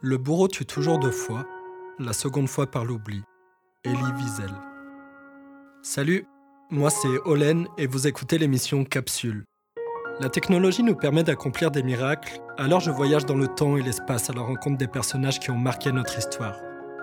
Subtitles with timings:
[0.00, 1.44] Le bourreau tue toujours deux fois,
[1.98, 3.20] la seconde fois par l'oubli.
[3.84, 4.52] Elie Wiesel.
[5.82, 6.24] Salut,
[6.70, 9.44] moi c'est Olen et vous écoutez l'émission Capsule.
[10.20, 14.30] La technologie nous permet d'accomplir des miracles, alors je voyage dans le temps et l'espace
[14.30, 16.54] à la rencontre des personnages qui ont marqué notre histoire.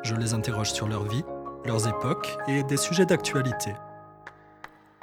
[0.04, 1.26] Je les interroge sur leur vie,
[1.66, 3.74] leurs époques et des sujets d'actualité.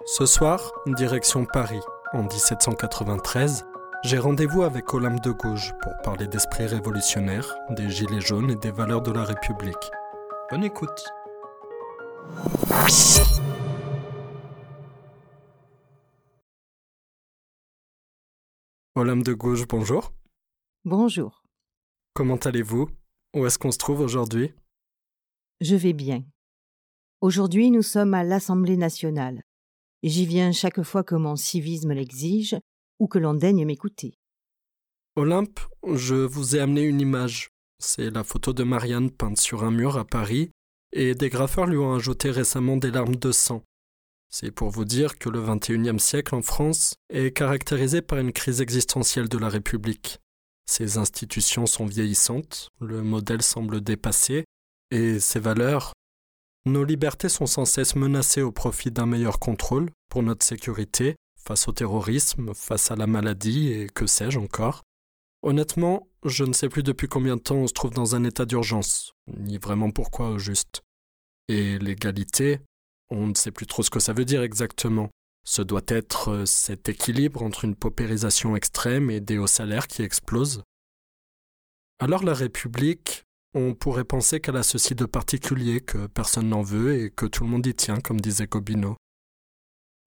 [0.07, 1.83] Ce soir, direction Paris,
[2.15, 3.67] en 1793,
[4.05, 8.73] j'ai rendez-vous avec Olympe de Gouges pour parler d'esprit révolutionnaire, des gilets jaunes et des
[8.73, 9.91] valeurs de la République.
[10.51, 11.05] Bonne écoute.
[18.97, 20.13] Olympe de Gouges, bonjour.
[20.85, 21.43] Bonjour.
[22.15, 22.91] Comment allez-vous?
[23.35, 24.53] Où est-ce qu'on se trouve aujourd'hui?
[25.61, 26.25] Je vais bien.
[27.21, 29.43] Aujourd'hui, nous sommes à l'Assemblée nationale.
[30.03, 32.57] J'y viens chaque fois que mon civisme l'exige
[33.07, 34.19] que l'on daigne m'écouter.
[35.17, 35.61] Olympe,
[35.93, 37.51] je vous ai amené une image.
[37.79, 40.51] C'est la photo de Marianne peinte sur un mur à Paris,
[40.93, 43.63] et des graffeurs lui ont ajouté récemment des larmes de sang.
[44.31, 48.63] C'est pour vous dire que le XXIe siècle en France est caractérisé par une crise
[48.63, 50.19] existentielle de la République.
[50.65, 54.45] Ses institutions sont vieillissantes, le modèle semble dépassé,
[54.91, 55.93] et ses valeurs.
[56.65, 61.69] Nos libertés sont sans cesse menacées au profit d'un meilleur contrôle pour notre sécurité, face
[61.69, 64.83] au terrorisme, face à la maladie et que sais-je encore.
[65.43, 68.45] Honnêtement, je ne sais plus depuis combien de temps on se trouve dans un état
[68.45, 70.83] d'urgence, ni vraiment pourquoi au juste.
[71.49, 72.61] Et l'égalité,
[73.11, 75.11] on ne sait plus trop ce que ça veut dire exactement.
[75.45, 80.03] Ce doit être euh, cet équilibre entre une paupérisation extrême et des hauts salaires qui
[80.03, 80.63] explosent.
[81.99, 86.95] Alors la République, on pourrait penser qu'elle a ceci de particulier, que personne n'en veut
[86.95, 88.97] et que tout le monde y tient, comme disait Gobineau.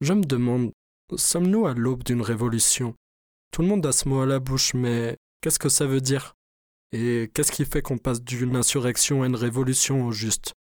[0.01, 0.71] Je me demande
[1.13, 2.95] Sommes-nous à l'aube d'une révolution?
[3.51, 6.33] Tout le monde a ce mot à la bouche, mais qu'est-ce que ça veut dire?
[6.91, 10.53] Et qu'est-ce qui fait qu'on passe d'une insurrection à une révolution au juste?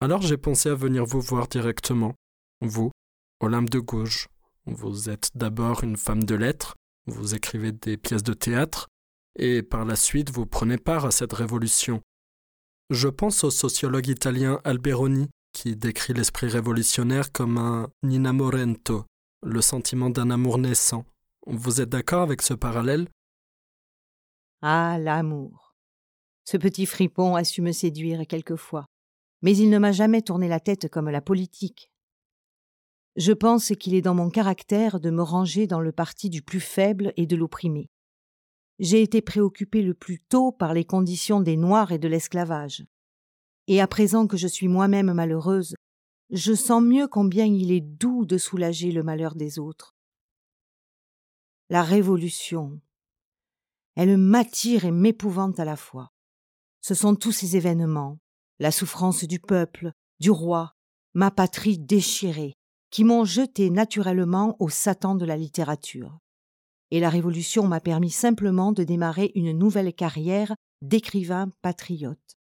[0.00, 2.14] Alors j'ai pensé à venir vous voir directement,
[2.60, 2.90] vous,
[3.40, 4.26] Olympe de Gauche.
[4.66, 6.74] Vous êtes d'abord une femme de lettres,
[7.06, 8.88] vous écrivez des pièces de théâtre,
[9.38, 12.00] et par la suite vous prenez part à cette révolution.
[12.90, 19.04] Je pense au sociologue italien Alberoni, qui décrit l'esprit révolutionnaire comme un inamorento,
[19.42, 21.04] le sentiment d'un amour naissant.
[21.46, 23.08] Vous êtes d'accord avec ce parallèle?
[24.62, 25.74] Ah, l'amour.
[26.44, 28.84] Ce petit fripon a su me séduire quelquefois,
[29.40, 31.90] mais il ne m'a jamais tourné la tête comme la politique.
[33.16, 36.60] Je pense qu'il est dans mon caractère de me ranger dans le parti du plus
[36.60, 37.88] faible et de l'opprimé.
[38.78, 42.84] J'ai été préoccupé le plus tôt par les conditions des Noirs et de l'esclavage.
[43.66, 45.74] Et à présent que je suis moi-même malheureuse,
[46.32, 49.96] je sens mieux combien il est doux de soulager le malheur des autres.
[51.68, 52.80] La révolution.
[53.96, 56.12] Elle m'attire et m'épouvante à la fois.
[56.80, 58.18] Ce sont tous ces événements,
[58.58, 60.72] la souffrance du peuple, du roi,
[61.14, 62.54] ma patrie déchirée,
[62.90, 66.18] qui m'ont jeté naturellement au Satan de la littérature.
[66.90, 72.39] Et la Révolution m'a permis simplement de démarrer une nouvelle carrière d'écrivain patriote.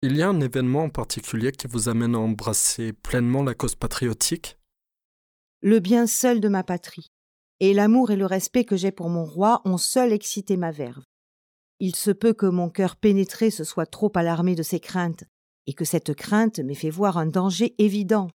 [0.00, 3.74] Il y a un événement en particulier qui vous amène à embrasser pleinement la cause
[3.74, 4.56] patriotique?
[5.60, 7.08] Le bien seul de ma patrie,
[7.58, 11.02] et l'amour et le respect que j'ai pour mon roi ont seul excité ma verve.
[11.80, 15.24] Il se peut que mon cœur pénétré se soit trop alarmé de ces craintes,
[15.66, 18.30] et que cette crainte m'ait fait voir un danger évident.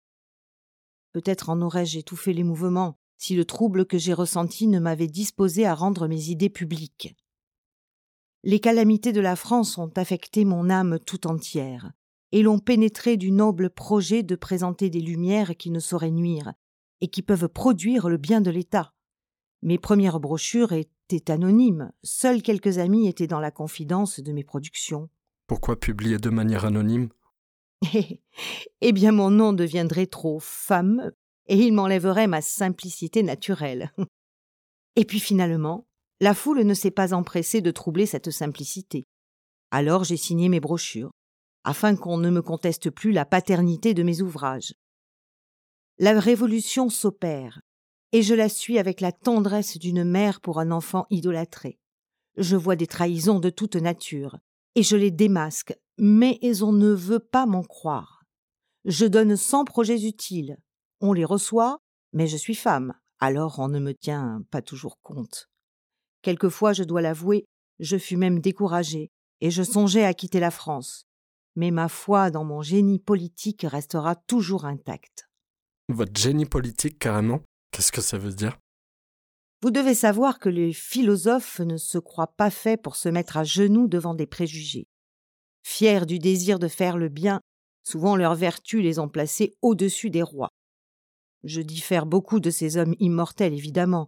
[1.12, 5.66] Peut-être en aurais-je étouffé les mouvements si le trouble que j'ai ressenti ne m'avait disposé
[5.66, 7.14] à rendre mes idées publiques.
[8.44, 11.92] Les calamités de la France ont affecté mon âme tout entière,
[12.32, 16.54] et l'ont pénétré du noble projet de présenter des lumières qui ne sauraient nuire,
[17.02, 18.94] et qui peuvent produire le bien de l'État.
[19.62, 25.10] Mes premières brochures étaient anonymes, seuls quelques amis étaient dans la confidence de mes productions.
[25.48, 27.10] Pourquoi publier de manière anonyme?
[28.82, 31.14] Eh bien, mon nom deviendrait trop fameux,
[31.48, 33.92] et il m'enlèverait ma simplicité naturelle.
[34.96, 35.89] Et puis finalement,
[36.20, 39.04] la foule ne s'est pas empressée de troubler cette simplicité.
[39.72, 41.12] Alors j'ai signé mes brochures,
[41.64, 44.74] afin qu'on ne me conteste plus la paternité de mes ouvrages.
[45.98, 47.62] La révolution s'opère,
[48.12, 51.78] et je la suis avec la tendresse d'une mère pour un enfant idolâtré.
[52.38, 54.38] Je vois des trahisons de toute nature,
[54.76, 58.24] et je les démasque, mais on ne veut pas m'en croire.
[58.86, 60.58] Je donne cent projets utiles.
[61.02, 61.80] On les reçoit,
[62.14, 65.50] mais je suis femme, alors on ne me tient pas toujours compte.
[66.22, 67.46] Quelquefois, je dois l'avouer,
[67.80, 69.10] je fus même découragé,
[69.42, 71.06] et je songeais à quitter la France.
[71.56, 75.30] Mais ma foi dans mon génie politique restera toujours intacte.
[75.88, 78.58] Votre génie politique, carrément Qu'est-ce que ça veut dire?
[79.62, 83.44] Vous devez savoir que les philosophes ne se croient pas faits pour se mettre à
[83.44, 84.88] genoux devant des préjugés.
[85.64, 87.42] Fiers du désir de faire le bien,
[87.84, 90.50] souvent leur vertu les ont placés au-dessus des rois.
[91.44, 94.08] Je diffère beaucoup de ces hommes immortels, évidemment,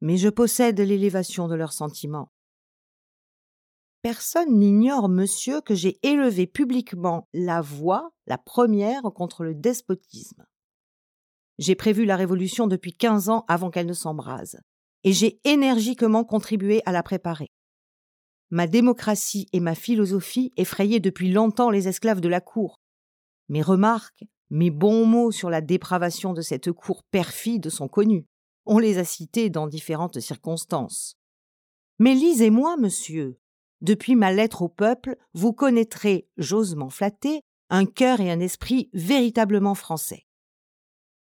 [0.00, 2.30] mais je possède l'élévation de leurs sentiments.
[4.02, 10.44] Personne n'ignore, monsieur, que j'ai élevé publiquement la voix, la première, contre le despotisme.
[11.58, 14.58] J'ai prévu la révolution depuis quinze ans avant qu'elle ne s'embrase,
[15.04, 17.48] et j'ai énergiquement contribué à la préparer.
[18.48, 22.80] Ma démocratie et ma philosophie effrayaient depuis longtemps les esclaves de la cour.
[23.50, 28.26] Mes remarques, mes bons mots sur la dépravation de cette cour perfide sont connus.
[28.72, 31.18] On les a cités dans différentes circonstances.
[31.98, 33.40] Mais lisez-moi, monsieur,
[33.80, 38.88] depuis ma lettre au peuple, vous connaîtrez, j'ose m'en flatter, un cœur et un esprit
[38.92, 40.28] véritablement français.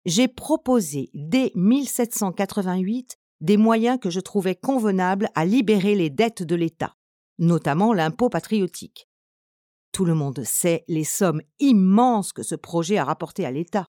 [0.04, 6.56] J'ai proposé dès 1788 des moyens que je trouvais convenables à libérer les dettes de
[6.56, 6.98] l'État,
[7.38, 9.08] notamment l'impôt patriotique.
[9.94, 13.88] Tout le monde sait les sommes immenses que ce projet a rapportées à l'État.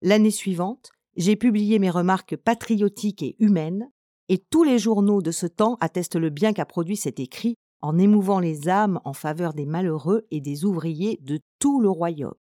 [0.00, 3.88] L'année suivante, j'ai publié mes remarques patriotiques et humaines,
[4.28, 7.98] et tous les journaux de ce temps attestent le bien qu'a produit cet écrit en
[7.98, 12.34] émouvant les âmes en faveur des malheureux et des ouvriers de tout le royaume.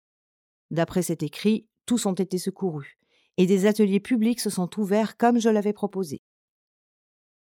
[0.71, 2.99] D'après cet écrit, tous ont été secourus,
[3.39, 6.21] et des ateliers publics se sont ouverts comme je l'avais proposé.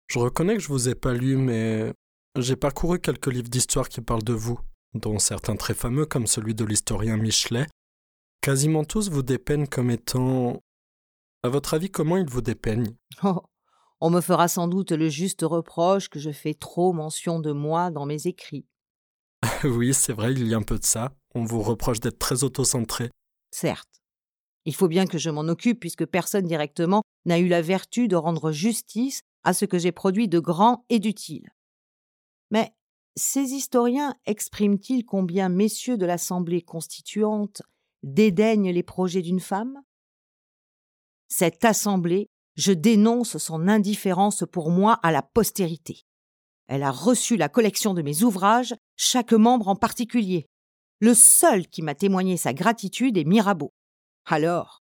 [0.07, 1.93] Je reconnais que je vous ai pas lu, mais
[2.39, 4.59] j'ai parcouru quelques livres d'histoire qui parlent de vous,
[4.95, 7.67] dont certains très fameux comme celui de l'historien Michelet.
[8.41, 10.63] Quasiment tous vous dépeignent comme étant.
[11.45, 13.43] À votre avis, comment ils vous dépeignent oh,
[14.01, 17.91] on me fera sans doute le juste reproche que je fais trop mention de moi
[17.91, 18.67] dans mes écrits.
[19.65, 21.15] oui, c'est vrai, il y a un peu de ça.
[21.35, 23.11] On vous reproche d'être très autocentré.
[23.53, 24.03] Certes.
[24.65, 28.17] Il faut bien que je m'en occupe puisque personne directement n'a eu la vertu de
[28.17, 31.49] rendre justice à ce que j'ai produit de grand et d'utile.
[32.51, 32.73] Mais
[33.17, 37.63] ces historiens expriment-ils combien messieurs de l'Assemblée constituante
[38.03, 39.81] dédaignent les projets d'une femme?
[41.29, 42.29] Cette Assemblée
[42.59, 46.03] je dénonce son indifférence pour moi à la postérité.
[46.67, 50.49] Elle a reçu la collection de mes ouvrages, chaque membre en particulier.
[50.99, 53.73] Le seul qui m'a témoigné sa gratitude est Mirabeau.
[54.27, 54.83] Alors,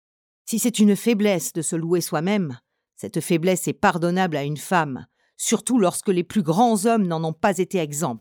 [0.45, 2.59] si c'est une faiblesse de se louer soi-même,
[2.97, 5.07] cette faiblesse est pardonnable à une femme,
[5.37, 8.19] surtout lorsque les plus grands hommes n'en ont pas été exempts.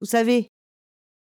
[0.00, 0.52] Vous savez,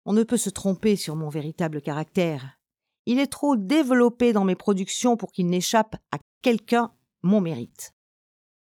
[0.04, 2.58] on ne peut se tromper sur mon véritable caractère.
[3.06, 7.92] Il est trop développé dans mes productions pour qu'il n'échappe à quelqu'un mon mérite.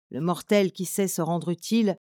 [0.10, 1.98] Le mortel qui sait se rendre utile,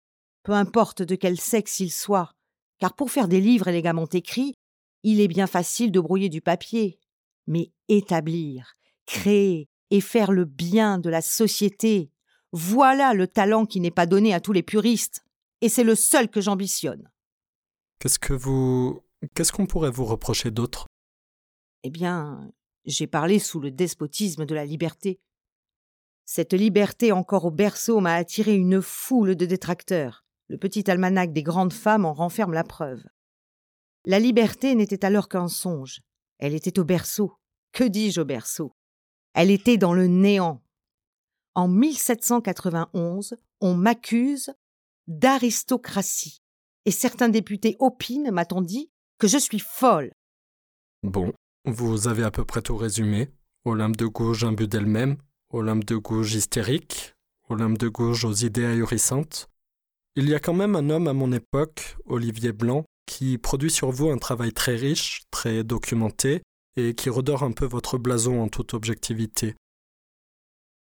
[0.44, 2.32] peu importe de quel sexe il soit,
[2.80, 4.56] car pour faire des livres élégamment écrits,
[5.04, 7.00] il est bien facile de brouiller du papier,
[7.48, 12.12] mais établir, créer et faire le bien de la société,
[12.52, 15.24] voilà le talent qui n'est pas donné à tous les puristes,
[15.62, 17.10] et c'est le seul que j'ambitionne.
[18.00, 19.02] Qu'est-ce que vous.
[19.34, 20.86] Qu'est-ce qu'on pourrait vous reprocher d'autre?
[21.88, 22.52] Eh bien,
[22.86, 25.20] j'ai parlé sous le despotisme de la liberté.
[26.26, 30.26] Cette liberté encore au berceau m'a attiré une foule de détracteurs.
[30.48, 33.04] Le petit almanach des grandes femmes en renferme la preuve.
[34.04, 36.02] La liberté n'était alors qu'un songe.
[36.40, 37.34] Elle était au berceau.
[37.72, 38.76] Que dis-je au berceau?
[39.36, 40.64] Elle était dans le néant.
[41.54, 44.52] En 1791, on m'accuse
[45.06, 46.42] d'aristocratie.
[46.86, 48.90] Et certains députés opinent, m'a-t-on dit,
[49.20, 50.12] que je suis folle.
[51.04, 51.32] Bon,
[51.66, 53.30] vous avez à peu près tout résumé.
[53.66, 55.18] Olympe de Gouges imbu d'elle-même,
[55.50, 57.16] Olympe de Gouges hystérique,
[57.50, 59.50] Olympe de Gouges aux idées ahurissantes.
[60.16, 63.92] Il y a quand même un homme à mon époque, Olivier Blanc, qui produit sur
[63.92, 66.42] vous un travail très riche, très documenté,
[66.78, 69.56] et qui redore un peu votre blason en toute objectivité.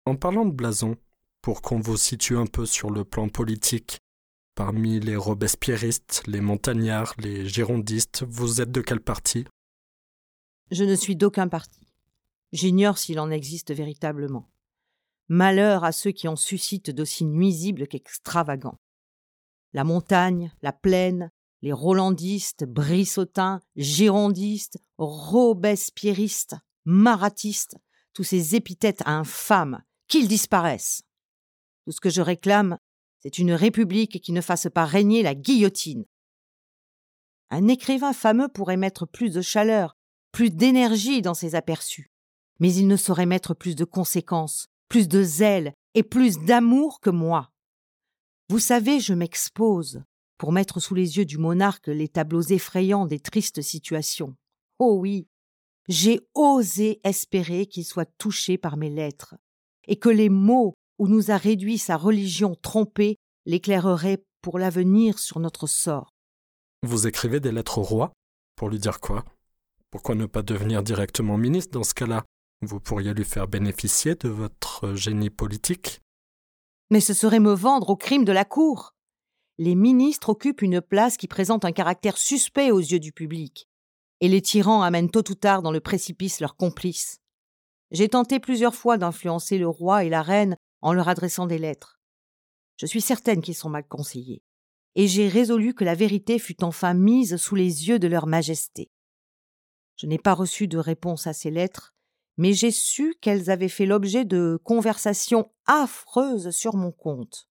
[0.06, 0.98] En parlant de blason,
[1.42, 4.00] pour qu'on vous situe un peu sur le plan politique,
[4.56, 9.46] parmi les robespierristes, les montagnards, les girondistes, vous êtes de quel parti?
[10.72, 11.82] Je ne suis d'aucun parti.
[12.52, 14.50] J'ignore s'il en existe véritablement.
[15.28, 18.80] Malheur à ceux qui en suscitent d'aussi nuisibles qu'extravagants.
[19.74, 27.78] La montagne, la plaine, les rolandistes, brissotins, girondistes, robespierristes, maratistes,
[28.14, 31.04] tous ces épithètes infâmes, qu'ils disparaissent.
[31.86, 32.78] Tout ce que je réclame,
[33.20, 36.06] c'est une république qui ne fasse pas régner la guillotine.
[37.50, 39.98] Un écrivain fameux pourrait mettre plus de chaleur,
[40.32, 42.10] plus d'énergie dans ses aperçus
[42.60, 47.10] mais il ne saurait mettre plus de conséquences, plus de zèle et plus d'amour que
[47.10, 47.52] moi.
[48.50, 50.04] Vous savez, je m'expose
[50.38, 54.36] pour mettre sous les yeux du monarque les tableaux effrayants des tristes situations.
[54.80, 55.28] Oh oui,
[55.88, 59.36] j'ai osé espérer qu'il soit touché par mes lettres,
[59.88, 65.40] et que les mots où nous a réduit sa religion trompée l'éclairerait pour l'avenir sur
[65.40, 66.14] notre sort.
[66.84, 68.14] Vous écrivez des lettres au roi
[68.56, 69.26] Pour lui dire quoi?
[69.92, 71.72] Pourquoi ne pas devenir directement ministre?
[71.72, 72.24] Dans ce cas-là
[72.62, 76.02] Vous pourriez lui faire bénéficier de votre génie politique
[76.92, 78.94] Mais ce serait me vendre au crime de la cour.
[79.58, 83.68] Les ministres occupent une place qui présente un caractère suspect aux yeux du public,
[84.22, 87.20] et les tyrans amènent tôt ou tard dans le précipice leurs complices.
[87.92, 92.00] J'ai tenté plusieurs fois d'influencer le roi et la reine en leur adressant des lettres.
[92.78, 94.44] Je suis certaine qu'ils sont mal conseillés
[94.96, 98.90] et j'ai résolu que la vérité fût enfin mise sous les yeux de leur majesté.
[100.00, 101.94] Je n'ai pas reçu de réponse à ces lettres,
[102.38, 107.50] mais j'ai su qu'elles avaient fait l'objet de conversations affreuses sur mon compte.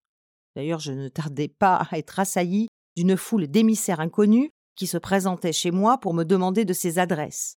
[0.56, 5.52] D'ailleurs, je ne tardais pas à être assailli d'une foule d'émissaires inconnus qui se présentaient
[5.52, 7.58] chez moi pour me demander de ces adresses.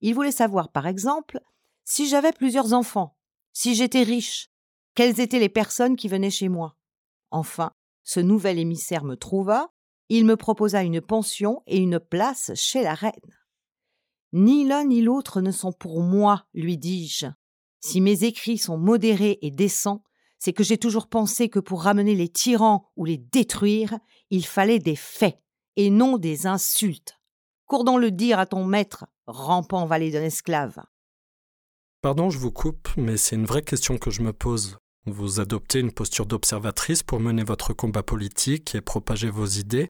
[0.00, 1.38] Ils voulaient savoir, par exemple,
[1.84, 3.18] si j'avais plusieurs enfants,
[3.52, 4.46] si j'étais riche,
[4.94, 6.74] quelles étaient les personnes qui venaient chez moi.
[7.30, 7.72] Enfin,
[8.02, 9.70] ce nouvel émissaire me trouva,
[10.08, 13.41] il me proposa une pension et une place chez la reine.
[14.32, 17.26] Ni l'un ni l'autre ne sont pour moi, lui dis-je.
[17.80, 20.02] Si mes écrits sont modérés et décents,
[20.38, 23.98] c'est que j'ai toujours pensé que pour ramener les tyrans ou les détruire,
[24.30, 25.38] il fallait des faits,
[25.76, 27.20] et non des insultes.
[27.66, 30.82] Courdons le dire à ton maître, rampant valet d'un esclave.
[32.00, 34.78] Pardon, je vous coupe, mais c'est une vraie question que je me pose.
[35.06, 39.88] Vous adoptez une posture d'observatrice pour mener votre combat politique et propager vos idées,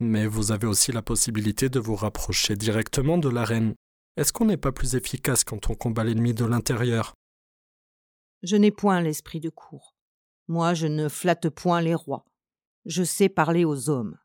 [0.00, 3.74] mais vous avez aussi la possibilité de vous rapprocher directement de la reine.
[4.16, 7.14] Est-ce qu'on n'est pas plus efficace quand on combat l'ennemi de l'intérieur?
[8.42, 9.94] Je n'ai point l'esprit de cour.
[10.48, 12.24] Moi, je ne flatte point les rois.
[12.84, 14.18] Je sais parler aux hommes.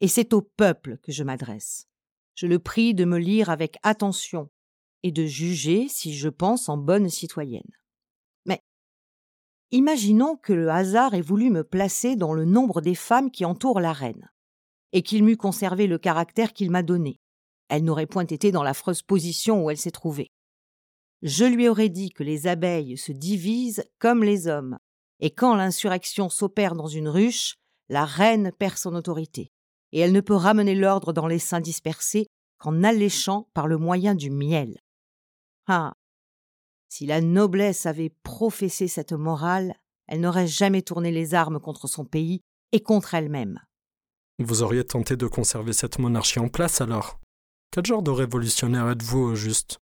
[0.00, 1.86] Et c'est au peuple que je m'adresse.
[2.34, 4.50] Je le prie de me lire avec attention
[5.02, 7.70] et de juger si je pense en bonne citoyenne.
[9.74, 13.80] Imaginons que le hasard ait voulu me placer dans le nombre des femmes qui entourent
[13.80, 14.30] la reine,
[14.92, 17.18] et qu'il m'eût conservé le caractère qu'il m'a donné.
[17.68, 20.30] Elle n'aurait point été dans l'affreuse position où elle s'est trouvée.
[21.22, 24.78] Je lui aurais dit que les abeilles se divisent comme les hommes,
[25.20, 27.54] et quand l'insurrection s'opère dans une ruche,
[27.88, 29.52] la reine perd son autorité,
[29.92, 32.26] et elle ne peut ramener l'ordre dans les seins dispersés
[32.58, 34.78] qu'en alléchant par le moyen du miel.
[35.66, 35.94] Ah.
[36.88, 39.74] Si la noblesse avait professé cette morale,
[40.08, 43.60] elle n'aurait jamais tourné les armes contre son pays et contre elle-même.
[44.44, 47.20] Vous auriez tenté de conserver cette monarchie en place alors?
[47.70, 49.78] Quel genre de révolutionnaire êtes-vous au juste?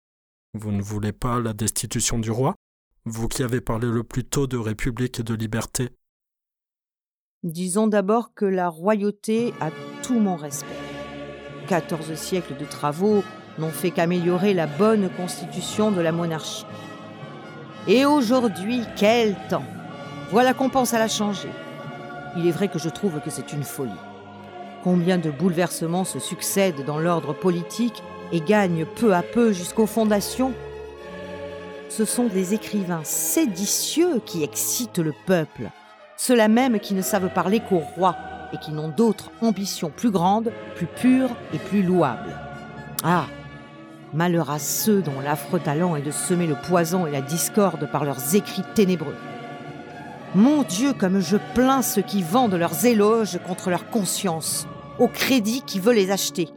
[0.52, 2.56] Vous ne voulez pas la destitution du roi?
[3.04, 5.90] Vous qui avez parlé le plus tôt de république et de liberté
[7.44, 9.70] Disons d'abord que la royauté a
[10.02, 10.66] tout mon respect.
[11.68, 13.22] Quatorze siècles de travaux
[13.60, 16.66] n'ont fait qu'améliorer la bonne constitution de la monarchie.
[17.86, 19.64] Et aujourd'hui, quel temps
[20.32, 21.50] Voilà qu'on pense à la changer.
[22.36, 23.92] Il est vrai que je trouve que c'est une folie.
[24.84, 30.52] Combien de bouleversements se succèdent dans l'ordre politique et gagnent peu à peu jusqu'aux fondations
[31.88, 35.70] Ce sont des écrivains séditieux qui excitent le peuple,
[36.16, 38.16] ceux-là même qui ne savent parler qu'au roi
[38.52, 42.36] et qui n'ont d'autres ambitions plus grandes, plus pures et plus louables.
[43.02, 43.26] Ah
[44.14, 48.04] Malheur à ceux dont l'affreux talent est de semer le poison et la discorde par
[48.04, 49.14] leurs écrits ténébreux.
[50.34, 54.66] Mon Dieu, comme je plains ceux qui vendent leurs éloges contre leur conscience,
[54.98, 56.48] au crédit qui veut les acheter.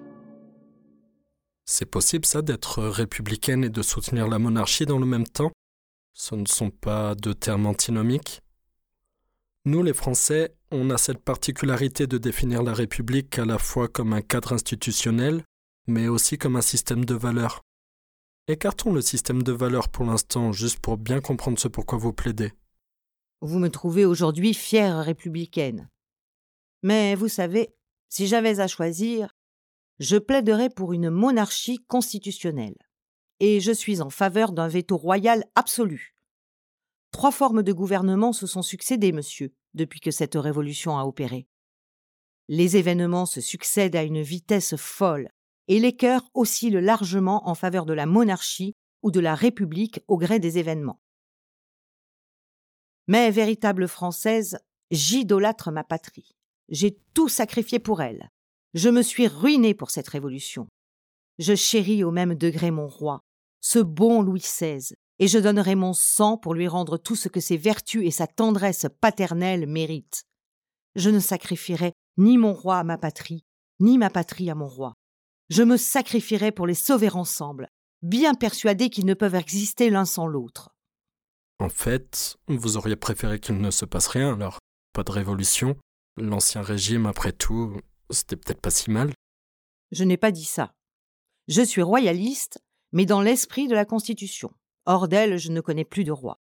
[1.65, 5.51] C'est possible ça d'être républicaine et de soutenir la monarchie dans le même temps?
[6.13, 8.41] Ce ne sont pas deux termes antinomiques?
[9.63, 14.11] Nous les Français, on a cette particularité de définir la République à la fois comme
[14.11, 15.43] un cadre institutionnel
[15.87, 17.61] mais aussi comme un système de valeurs.
[18.47, 22.53] Écartons le système de valeurs pour l'instant, juste pour bien comprendre ce pourquoi vous plaidez.
[23.41, 25.89] Vous me trouvez aujourd'hui fière républicaine.
[26.83, 27.73] Mais vous savez,
[28.07, 29.35] si j'avais à choisir,
[29.99, 32.77] je plaiderais pour une monarchie constitutionnelle.
[33.39, 36.15] Et je suis en faveur d'un veto royal absolu.
[37.11, 41.47] Trois formes de gouvernement se sont succédées, monsieur, depuis que cette révolution a opéré.
[42.47, 45.29] Les événements se succèdent à une vitesse folle,
[45.67, 50.17] et les cœurs oscillent largement en faveur de la monarchie ou de la République au
[50.17, 51.01] gré des événements.
[53.11, 54.57] Mais, véritable Française,
[54.89, 56.31] j'idolâtre ma patrie.
[56.69, 58.29] J'ai tout sacrifié pour elle.
[58.73, 60.67] Je me suis ruiné pour cette révolution.
[61.37, 63.19] Je chéris au même degré mon roi,
[63.59, 67.41] ce bon Louis XVI, et je donnerai mon sang pour lui rendre tout ce que
[67.41, 70.23] ses vertus et sa tendresse paternelle méritent.
[70.95, 73.43] Je ne sacrifierai ni mon roi à ma patrie,
[73.81, 74.93] ni ma patrie à mon roi
[75.51, 77.67] je me sacrifierai pour les sauver ensemble,
[78.01, 80.69] bien persuadé qu'ils ne peuvent exister l'un sans l'autre.
[81.61, 84.57] En fait, vous auriez préféré qu'il ne se passe rien, alors
[84.93, 85.77] pas de révolution.
[86.17, 89.13] L'ancien régime, après tout, c'était peut-être pas si mal.
[89.91, 90.73] Je n'ai pas dit ça.
[91.47, 92.59] Je suis royaliste,
[92.93, 94.51] mais dans l'esprit de la Constitution.
[94.87, 96.39] Hors d'elle, je ne connais plus de roi.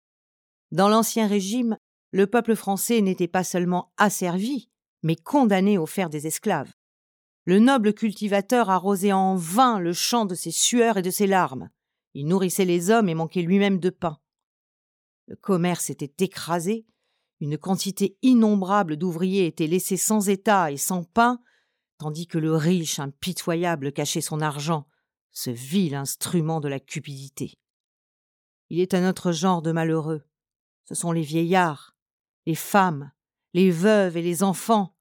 [0.71, 1.77] Dans l'Ancien Régime,
[2.13, 4.71] le peuple français n'était pas seulement asservi,
[5.03, 6.73] mais condamné au fer des esclaves.
[7.45, 11.69] Le noble cultivateur arrosait en vain le champ de ses sueurs et de ses larmes.
[12.15, 14.19] Il nourrissait les hommes et manquait lui-même de pain.
[15.27, 16.87] Le commerce était écrasé,
[17.41, 21.41] une quantité innombrable d'ouvriers étaient laissés sans état et sans pain,
[21.99, 24.87] tandis que le riche, impitoyable, cachait son argent,
[25.33, 27.59] ce vil instrument de la cupidité.
[28.71, 30.25] Il est un autre genre de malheureux.
[30.85, 31.97] Ce sont les vieillards,
[32.47, 33.13] les femmes,
[33.55, 34.97] les veuves et les enfants.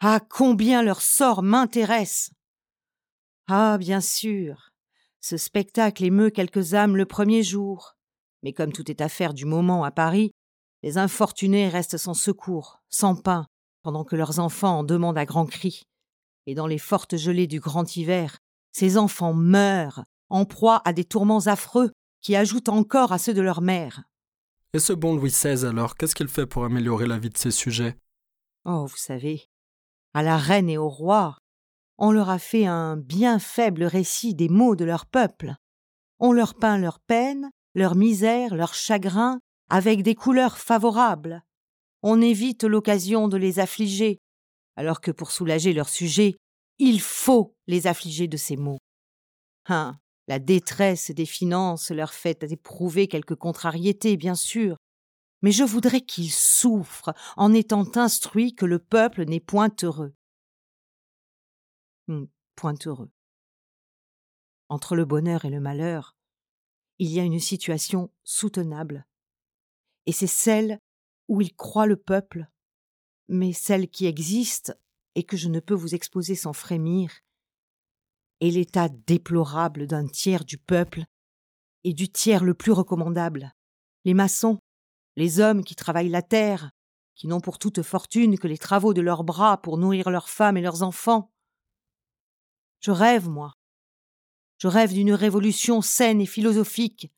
[0.00, 2.30] Ah, combien leur sort m'intéresse.
[3.48, 4.72] Ah, bien sûr,
[5.20, 7.95] ce spectacle émeut quelques âmes le premier jour.
[8.42, 10.32] Mais comme tout est affaire du moment à Paris,
[10.82, 13.46] les infortunés restent sans secours, sans pain,
[13.82, 15.82] pendant que leurs enfants en demandent à grands cris.
[16.46, 18.38] Et dans les fortes gelées du grand hiver,
[18.72, 23.40] ces enfants meurent, en proie à des tourments affreux qui ajoutent encore à ceux de
[23.40, 24.02] leur mère.
[24.72, 27.50] Et ce bon Louis XVI, alors, qu'est-ce qu'il fait pour améliorer la vie de ses
[27.50, 27.96] sujets?
[28.64, 29.48] Oh, vous savez,
[30.12, 31.38] à la reine et au roi,
[31.98, 35.54] on leur a fait un bien faible récit des maux de leur peuple.
[36.18, 41.44] On leur peint leur peine, leur misère, leur chagrin, avec des couleurs favorables.
[42.02, 44.18] On évite l'occasion de les affliger,
[44.76, 46.36] alors que pour soulager leur sujet,
[46.78, 48.78] il faut les affliger de ces maux.
[49.68, 54.78] Hein, la détresse des finances leur fait éprouver quelques contrariétés, bien sûr,
[55.42, 60.14] mais je voudrais qu'ils souffrent en étant instruits que le peuple n'est point heureux.
[62.08, 63.10] Hum, point heureux.
[64.70, 66.15] Entre le bonheur et le malheur,
[66.98, 69.06] il y a une situation soutenable.
[70.06, 70.78] Et c'est celle
[71.28, 72.46] où il croit le peuple,
[73.28, 74.78] mais celle qui existe
[75.14, 77.10] et que je ne peux vous exposer sans frémir,
[78.40, 81.04] est l'état déplorable d'un tiers du peuple
[81.84, 83.54] et du tiers le plus recommandable,
[84.04, 84.58] les maçons,
[85.16, 86.70] les hommes qui travaillent la terre,
[87.14, 90.58] qui n'ont pour toute fortune que les travaux de leurs bras pour nourrir leurs femmes
[90.58, 91.32] et leurs enfants.
[92.80, 93.52] Je rêve, moi.
[94.58, 97.10] Je rêve d'une révolution saine et philosophique,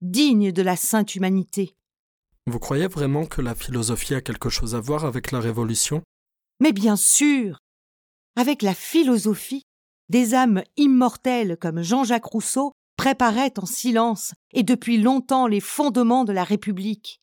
[0.00, 1.76] digne de la sainte humanité.
[2.46, 6.02] Vous croyez vraiment que la philosophie a quelque chose à voir avec la révolution?
[6.60, 7.58] Mais bien sûr.
[8.36, 9.62] Avec la philosophie,
[10.08, 16.32] des âmes immortelles comme Jean-Jacques Rousseau préparaient en silence et depuis longtemps les fondements de
[16.32, 17.20] la République.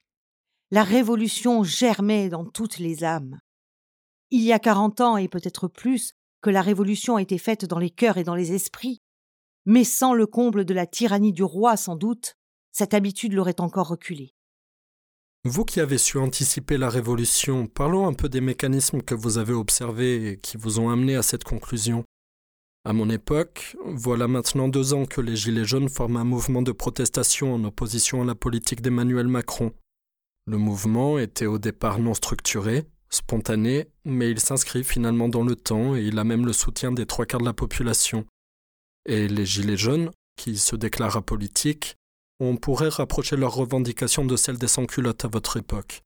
[0.71, 3.39] La révolution germait dans toutes les âmes.
[4.31, 7.79] Il y a quarante ans et peut-être plus que la révolution a été faite dans
[7.79, 9.01] les cœurs et dans les esprits,
[9.67, 12.37] mais sans le comble de la tyrannie du roi sans doute,
[12.71, 14.33] cette habitude l'aurait encore reculée.
[15.43, 19.51] Vous qui avez su anticiper la révolution, parlons un peu des mécanismes que vous avez
[19.51, 22.05] observés et qui vous ont amené à cette conclusion.
[22.85, 26.71] À mon époque, voilà maintenant deux ans que les Gilets jaunes forment un mouvement de
[26.71, 29.73] protestation en opposition à la politique d'Emmanuel Macron.
[30.45, 35.93] Le mouvement était au départ non structuré, spontané, mais il s'inscrit finalement dans le temps
[35.93, 38.25] et il a même le soutien des trois quarts de la population.
[39.07, 41.95] Et les Gilets jaunes, qui se déclarent apolitiques,
[42.39, 46.01] on pourrait rapprocher leurs revendications de celles des sans-culottes à votre époque.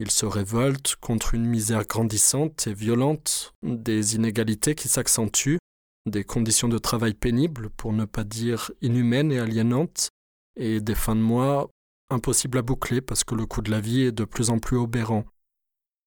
[0.00, 5.58] Ils se révoltent contre une misère grandissante et violente, des inégalités qui s'accentuent,
[6.06, 10.08] des conditions de travail pénibles, pour ne pas dire inhumaines et aliénantes,
[10.56, 11.70] et des fins de mois
[12.10, 14.76] impossibles à boucler parce que le coût de la vie est de plus en plus
[14.76, 15.24] obérant.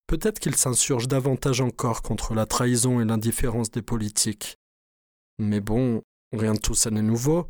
[0.07, 4.57] Peut-être qu'ils s'insurgent davantage encore contre la trahison et l'indifférence des politiques.
[5.39, 6.01] Mais bon,
[6.38, 7.48] rien de tout ça n'est nouveau.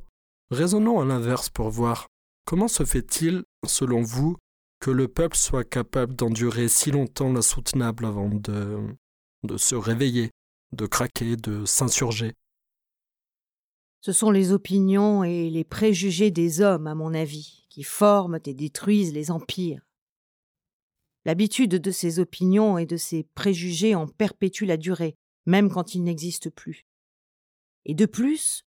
[0.52, 2.08] Raisonnons à l'inverse pour voir.
[2.46, 4.38] Comment se fait-il, selon vous,
[4.80, 8.80] que le peuple soit capable d'endurer si longtemps l'insoutenable avant de,
[9.44, 10.32] de se réveiller
[10.76, 12.34] de craquer, de s'insurger?
[14.02, 18.54] Ce sont les opinions et les préjugés des hommes, à mon avis, qui forment et
[18.54, 19.82] détruisent les empires.
[21.26, 25.16] L'habitude de ces opinions et de ces préjugés en perpétue la durée,
[25.48, 26.86] même quand ils n'existent plus.
[27.86, 28.64] Et de plus,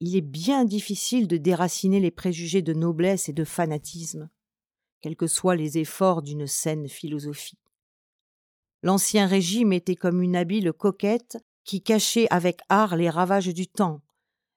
[0.00, 4.30] il est bien difficile de déraciner les préjugés de noblesse et de fanatisme,
[5.00, 7.58] quels que soient les efforts d'une saine philosophie.
[8.82, 14.00] L'ancien régime était comme une habile coquette qui cachait avec art les ravages du temps.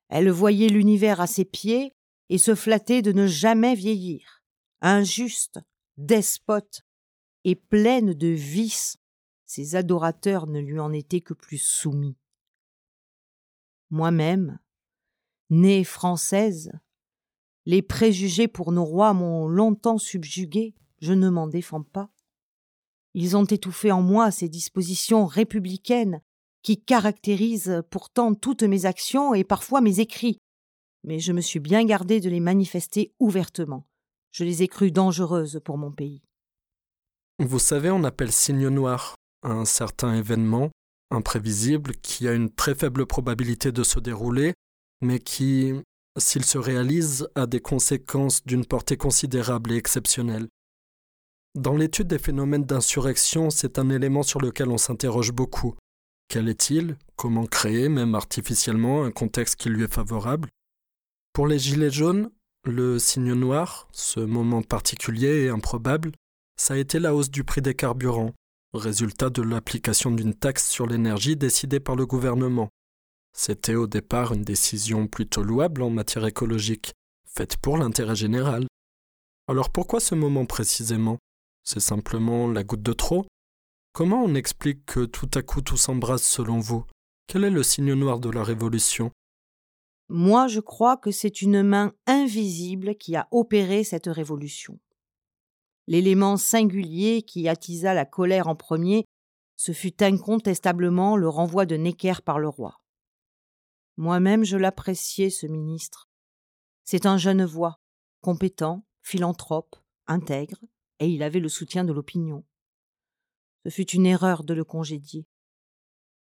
[0.09, 1.93] Elle voyait l'univers à ses pieds
[2.29, 4.43] et se flattait de ne jamais vieillir.
[4.81, 5.59] Injuste,
[5.97, 6.83] despote
[7.43, 8.97] et pleine de vices,
[9.45, 12.15] ses adorateurs ne lui en étaient que plus soumis.
[13.89, 14.59] Moi-même,
[15.51, 16.71] née française,
[17.67, 22.09] Les préjugés pour nos rois m'ont longtemps subjugué, je ne m'en défends pas.
[23.13, 26.21] Ils ont étouffé en moi ces dispositions républicaines
[26.63, 30.39] qui caractérisent pourtant toutes mes actions et parfois mes écrits.
[31.03, 33.87] Mais je me suis bien gardé de les manifester ouvertement.
[34.31, 36.23] Je les ai crues dangereuses pour mon pays.
[37.39, 40.71] Vous savez, on appelle signe noir un certain événement
[41.11, 44.53] imprévisible qui a une très faible probabilité de se dérouler,
[45.01, 45.73] mais qui,
[46.17, 50.47] s'il se réalise, a des conséquences d'une portée considérable et exceptionnelle.
[51.55, 55.75] Dans l'étude des phénomènes d'insurrection, c'est un élément sur lequel on s'interroge beaucoup.
[56.29, 56.97] Quel est-il?
[57.17, 60.47] Comment créer, même artificiellement, un contexte qui lui est favorable?
[61.33, 62.31] Pour les Gilets jaunes,
[62.63, 66.11] le signe noir, ce moment particulier et improbable,
[66.57, 68.33] ça a été la hausse du prix des carburants,
[68.73, 72.69] résultat de l'application d'une taxe sur l'énergie décidée par le gouvernement.
[73.33, 76.93] C'était au départ une décision plutôt louable en matière écologique,
[77.25, 78.67] faite pour l'intérêt général.
[79.47, 81.17] Alors pourquoi ce moment précisément?
[81.63, 83.25] C'est simplement la goutte de trop?
[83.93, 86.85] Comment on explique que tout à coup tout s'embrasse selon vous?
[87.27, 89.11] Quel est le signe noir de la Révolution?
[90.09, 94.77] Moi, je crois que c'est une main invisible qui a opéré cette révolution.
[95.87, 99.05] L'élément singulier qui attisa la colère en premier,
[99.55, 102.80] ce fut incontestablement le renvoi de Necker par le roi.
[104.01, 106.09] Moi-même, je l'appréciais, ce ministre.
[106.85, 107.79] C'est un jeune voix,
[108.21, 109.75] compétent, philanthrope,
[110.07, 110.57] intègre,
[110.99, 112.43] et il avait le soutien de l'opinion.
[113.63, 115.27] Ce fut une erreur de le congédier.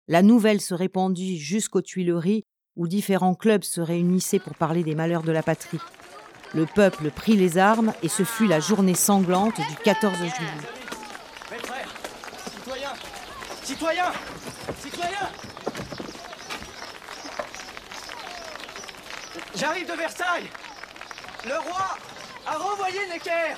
[0.08, 2.44] La nouvelle se répandit jusqu'aux Tuileries,
[2.76, 5.82] où différents clubs se réunissaient pour parler des malheurs de la patrie.
[6.54, 10.32] Le peuple prit les armes et ce fut la journée sanglante du 14 juillet.
[12.54, 12.94] Citoyens,
[13.64, 14.14] citoyens,
[14.80, 15.53] citoyens
[19.56, 20.50] J'arrive de Versailles.
[21.46, 21.98] Le roi
[22.48, 23.56] a renvoyé Necker.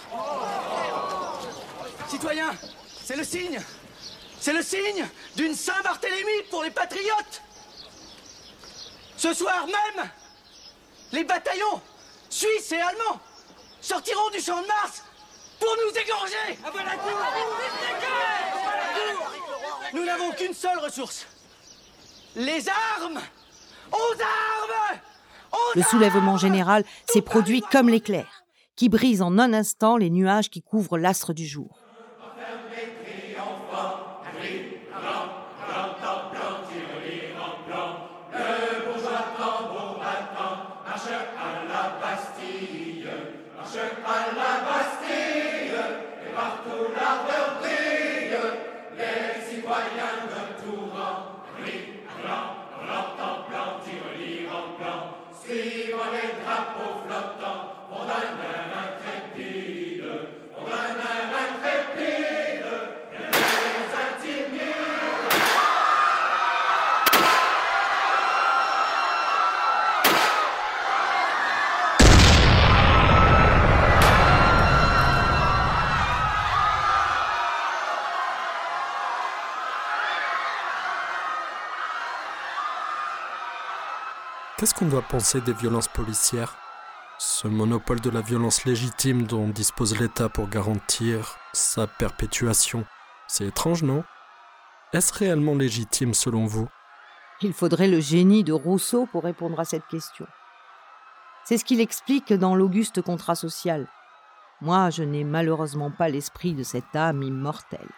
[2.07, 2.53] Citoyens,
[3.03, 3.61] c'est le signe.
[4.39, 7.41] C'est le signe d'une Saint-Barthélemy pour les patriotes.
[9.17, 10.09] Ce soir même,
[11.13, 11.81] les bataillons
[12.29, 13.19] suisses et allemands
[13.81, 15.03] sortiront du champ de Mars
[15.59, 16.59] pour nous égorger.
[19.93, 21.25] Nous n'avons qu'une seule ressource.
[22.35, 23.21] Les armes
[23.91, 24.99] Aux armes
[25.75, 28.43] Le soulèvement général s'est produit comme l'éclair,
[28.75, 31.84] qui brise en un instant les nuages qui couvrent l'astre du jour.
[84.57, 86.55] Qu'est-ce qu'on doit penser des violences policières?
[87.17, 92.85] Ce monopole de la violence légitime dont dispose l'État pour garantir sa perpétuation,
[93.27, 94.05] c'est étrange, non?
[94.93, 96.69] Est-ce réellement légitime selon vous?
[97.41, 100.25] Il faudrait le génie de Rousseau pour répondre à cette question.
[101.43, 103.89] C'est ce qu'il explique dans l'auguste contrat social.
[104.61, 107.91] Moi, je n'ai malheureusement pas l'esprit de cette âme immortelle.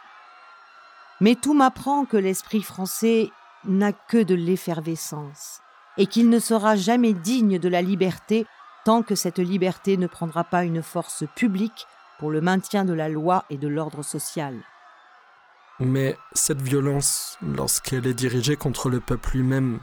[1.22, 3.30] Mais tout m'apprend que l'esprit français
[3.63, 5.62] n'a que de l'effervescence
[5.97, 8.45] et qu'il ne sera jamais digne de la liberté
[8.86, 11.88] tant que cette liberté ne prendra pas une force publique
[12.19, 14.55] pour le maintien de la loi et de l'ordre social.
[15.79, 19.79] Mais cette violence, lorsqu'elle est dirigée contre le peuple lui-même,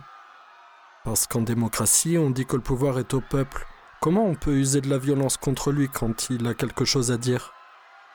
[1.04, 3.66] parce qu'en démocratie, on dit que le pouvoir est au peuple,
[4.00, 7.18] comment on peut user de la violence contre lui quand il a quelque chose à
[7.18, 7.52] dire?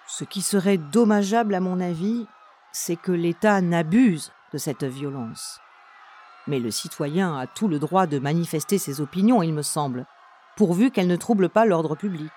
[0.08, 2.26] Ce qui serait dommageable à mon avis,
[2.72, 5.60] c'est que l'État n'abuse de cette violence.
[6.50, 10.08] Mais le citoyen a tout le droit de manifester ses opinions, il me semble,
[10.58, 12.32] pourvu qu'elles ne troublent pas l'ordre public.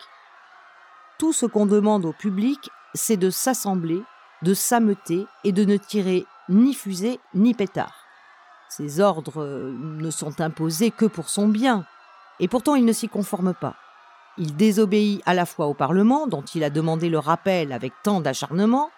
[1.19, 4.03] Tout ce qu'on demande au public, c'est de s'assembler,
[4.43, 7.95] de s'ameuter et de ne tirer ni fusée ni pétard.
[8.69, 11.87] Ces ordres ne sont imposés que pour son bien,
[12.39, 13.77] et pourtant il ne s'y conforme pas.
[14.37, 18.21] Il désobéit à la fois au Parlement, dont il a demandé le rappel avec tant
[18.21, 18.91] d'acharnement,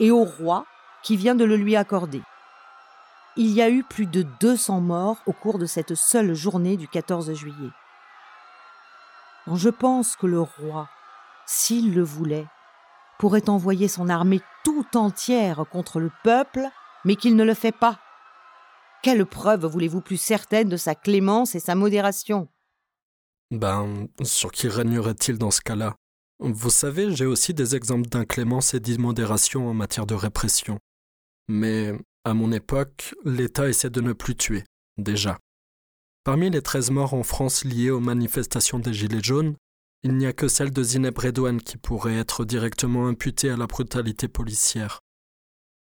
[0.00, 0.64] et au roi,
[1.02, 2.22] qui vient de le lui accorder
[3.36, 6.88] il y a eu plus de 200 morts au cours de cette seule journée du
[6.88, 7.70] 14 juillet.
[9.52, 10.88] je pense que le roi,
[11.46, 12.46] s'il le voulait,
[13.18, 16.68] pourrait envoyer son armée tout entière contre le peuple,
[17.04, 17.98] mais qu'il ne le fait pas.
[19.02, 22.48] Quelle preuve voulez-vous plus certaine de sa clémence et sa modération?
[23.50, 25.94] Ben, sur qui régnerait-il dans ce cas-là?
[26.38, 30.78] Vous savez, j'ai aussi des exemples d'inclémence et d'immodération en matière de répression.
[31.48, 31.92] Mais,
[32.24, 34.64] à mon époque, l'État essaie de ne plus tuer,
[34.96, 35.38] déjà.
[36.24, 39.56] Parmi les 13 morts en France liées aux manifestations des Gilets jaunes,
[40.02, 43.66] il n'y a que celle de Zineb Redouane qui pourrait être directement imputée à la
[43.66, 45.00] brutalité policière.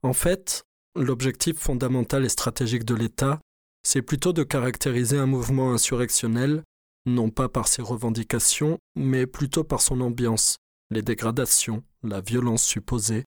[0.03, 3.41] En fait, l'objectif fondamental et stratégique de l'État,
[3.83, 6.63] c'est plutôt de caractériser un mouvement insurrectionnel,
[7.07, 10.59] non pas par ses revendications, mais plutôt par son ambiance,
[10.91, 13.25] les dégradations, la violence supposée,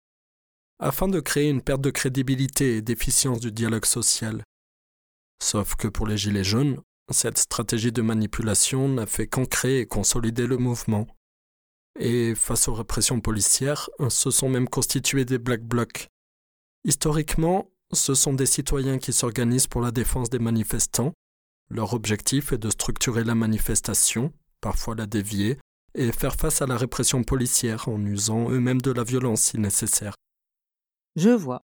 [0.80, 4.44] afin de créer une perte de crédibilité et d'efficience du dialogue social.
[5.44, 10.48] Sauf que pour les Gilets jaunes, cette stratégie de manipulation n'a fait qu'ancrer et consolider
[10.48, 11.08] le mouvement.
[12.00, 16.08] Et face aux répressions policières, se sont même constitués des Black Blocs.
[16.86, 21.13] Historiquement, ce sont des citoyens qui s'organisent pour la défense des manifestants.
[21.70, 25.58] Leur objectif est de structurer la manifestation, parfois la dévier,
[25.96, 30.13] et faire face à la répression policière en usant eux-mêmes de la violence si nécessaire.
[31.15, 31.63] Je vois.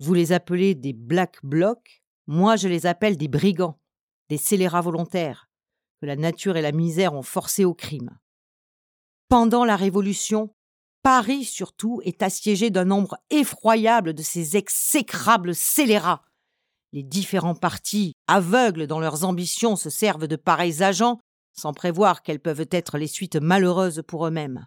[0.00, 3.78] Vous les appelez des Black Blocs, moi je les appelle des brigands
[4.28, 5.48] des scélérats volontaires,
[6.00, 8.18] que la nature et la misère ont forcés au crime.
[9.28, 10.54] Pendant la Révolution,
[11.02, 16.22] Paris surtout est assiégé d'un nombre effroyable de ces exécrables scélérats.
[16.92, 21.20] Les différents partis, aveugles dans leurs ambitions, se servent de pareils agents,
[21.52, 24.66] sans prévoir quelles peuvent être les suites malheureuses pour eux-mêmes.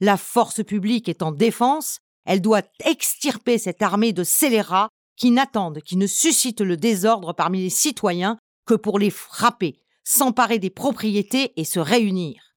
[0.00, 5.80] La force publique est en défense, elle doit extirper cette armée de scélérats qui n'attendent,
[5.80, 11.58] qui ne suscitent le désordre parmi les citoyens que pour les frapper, s'emparer des propriétés
[11.58, 12.56] et se réunir.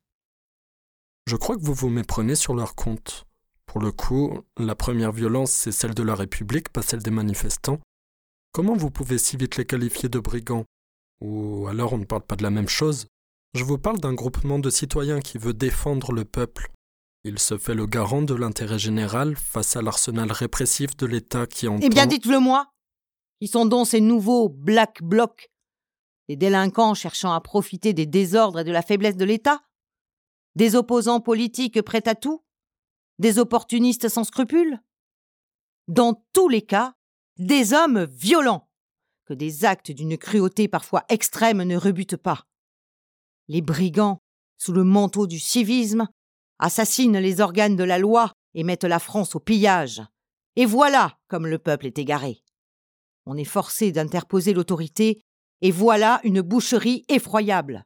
[1.28, 3.26] Je crois que vous vous méprenez sur leur compte.
[3.68, 7.80] Pour le coup, la première violence, c'est celle de la République, pas celle des manifestants.
[8.52, 10.66] Comment vous pouvez si vite les qualifier de brigands?
[11.22, 13.06] Ou alors on ne parle pas de la même chose
[13.54, 16.72] Je vous parle d'un groupement de citoyens qui veut défendre le peuple.
[17.26, 21.68] Il se fait le garant de l'intérêt général face à l'arsenal répressif de l'État qui
[21.68, 21.86] entend...
[21.86, 22.72] Eh bien, dites-le moi
[23.42, 25.50] Qui sont donc ces nouveaux Black Blocs
[26.30, 29.64] des délinquants cherchant à profiter des désordres et de la faiblesse de l'État
[30.56, 32.46] Des opposants politiques prêts à tout
[33.18, 34.80] Des opportunistes sans scrupules
[35.88, 36.94] Dans tous les cas,
[37.38, 38.70] des hommes violents,
[39.26, 42.46] que des actes d'une cruauté parfois extrême ne rebutent pas.
[43.48, 44.22] Les brigands,
[44.60, 46.08] sous le manteau du civisme,
[46.60, 50.02] assassinent les organes de la loi et mettent la France au pillage.
[50.56, 52.44] Et voilà comme le peuple est égaré.
[53.26, 55.22] On est forcé d'interposer l'autorité
[55.62, 57.86] et voilà une boucherie effroyable.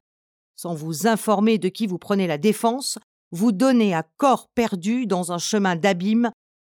[0.55, 2.99] Sans vous informer de qui vous prenez la défense,
[3.31, 6.31] vous donnez à corps perdu dans un chemin d'abîme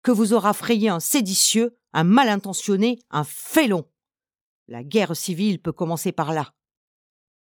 [0.04, 3.90] que vous aura frayé un séditieux, un mal intentionné, un félon.
[4.68, 6.54] La guerre civile peut commencer par là.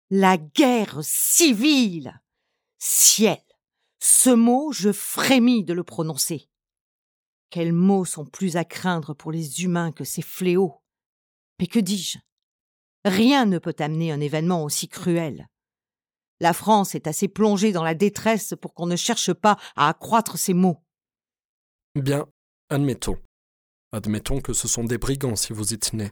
[0.09, 2.21] La guerre civile.
[2.77, 3.41] Ciel.
[4.07, 6.47] Ce mot, je frémis de le prononcer.
[7.49, 10.75] Quels mots sont plus à craindre pour les humains que ces fléaux?
[11.59, 12.19] Mais que dis-je?
[13.03, 15.47] Rien ne peut amener un événement aussi cruel.
[16.39, 20.37] La France est assez plongée dans la détresse pour qu'on ne cherche pas à accroître
[20.37, 20.83] ses maux.
[21.95, 22.27] Bien,
[22.69, 23.17] admettons.
[23.91, 26.11] Admettons que ce sont des brigands si vous y tenez.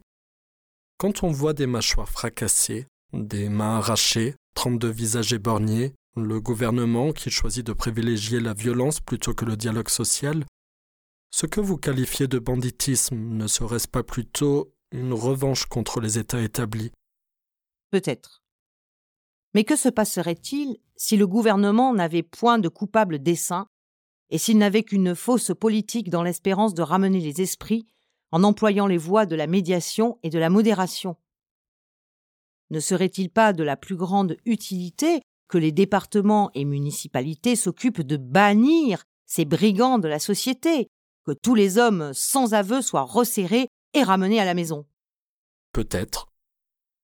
[0.98, 7.30] Quand on voit des mâchoires fracassées, des mains arrachées, trente-deux visages éborgnés, le gouvernement qui
[7.30, 10.46] choisit de privilégier la violence plutôt que le dialogue social,
[11.32, 16.42] ce que vous qualifiez de banditisme ne serait-ce pas plutôt une revanche contre les États
[16.42, 16.92] établis?
[17.90, 18.44] Peut-être.
[19.56, 23.68] Mais que se passerait-il si le gouvernement n'avait point de coupable dessein
[24.30, 27.88] et s'il n'avait qu'une fausse politique dans l'espérance de ramener les esprits
[28.32, 31.18] en employant les voies de la médiation et de la modération?
[32.70, 35.22] Ne serait-il pas de la plus grande utilité
[35.58, 40.88] les départements et municipalités s'occupent de bannir ces brigands de la société,
[41.26, 44.86] que tous les hommes sans aveu soient resserrés et ramenés à la maison.
[45.72, 46.28] Peut-être.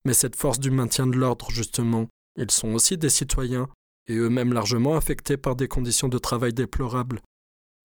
[0.06, 2.08] Mais cette force du maintien de l'ordre, justement,
[2.38, 3.68] ils sont aussi des citoyens,
[4.08, 7.22] et eux-mêmes largement affectés par des conditions de travail déplorables.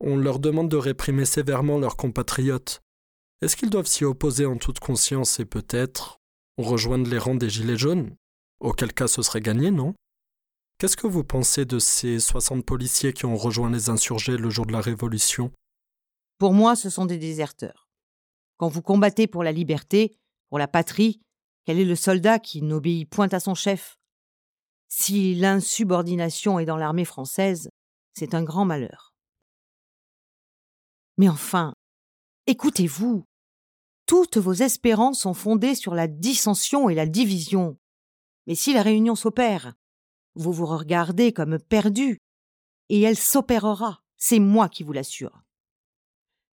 [0.01, 2.81] On leur demande de réprimer sévèrement leurs compatriotes.
[3.43, 6.19] Est-ce qu'ils doivent s'y opposer en toute conscience et peut-être
[6.57, 8.15] rejoindre les rangs des Gilets jaunes?
[8.61, 9.95] Auquel cas ce serait gagné, non?
[10.79, 14.67] Qu'est-ce que vous pensez de ces 60 policiers qui ont rejoint les insurgés le jour
[14.67, 15.53] de la Révolution?
[16.39, 17.89] Pour moi, ce sont des déserteurs.
[18.57, 21.21] Quand vous combattez pour la liberté, pour la patrie,
[21.65, 23.99] quel est le soldat qui n'obéit point à son chef?
[24.89, 27.71] Si l'insubordination est dans l'armée française,
[28.13, 29.15] c'est un grand malheur.
[31.19, 31.75] Mais enfin,
[32.47, 33.25] écoutez-vous,
[34.07, 37.79] toutes vos espérances sont fondées sur la dissension et la division.
[38.49, 39.73] Mais si la réunion s'opère,
[40.35, 42.19] vous vous regardez comme perdu,
[42.89, 45.43] et elle s'opérera, c'est moi qui vous l'assure.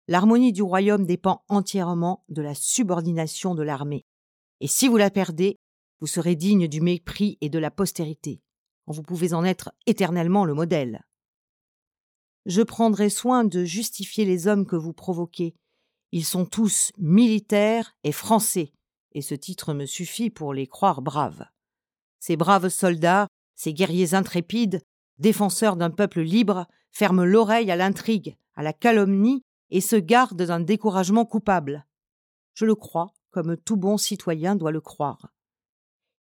[0.07, 4.05] L'harmonie du royaume dépend entièrement de la subordination de l'armée.
[4.59, 5.57] Et si vous la perdez,
[5.99, 8.41] vous serez digne du mépris et de la postérité.
[8.87, 11.05] Vous pouvez en être éternellement le modèle.
[12.45, 15.55] Je prendrai soin de justifier les hommes que vous provoquez.
[16.11, 18.73] Ils sont tous militaires et français,
[19.13, 21.45] et ce titre me suffit pour les croire braves.
[22.19, 23.27] Ces braves soldats,
[23.61, 24.81] ces guerriers intrépides,
[25.19, 30.59] défenseurs d'un peuple libre, ferment l'oreille à l'intrigue, à la calomnie et se garde d'un
[30.59, 31.85] découragement coupable.
[32.55, 35.31] Je le crois, comme tout bon citoyen doit le croire.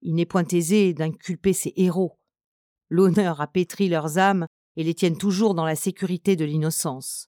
[0.03, 2.19] Il n'est point aisé d'inculper ces héros.
[2.91, 7.31] L'honneur a pétri leurs âmes et les tiennent toujours dans la sécurité de l'innocence.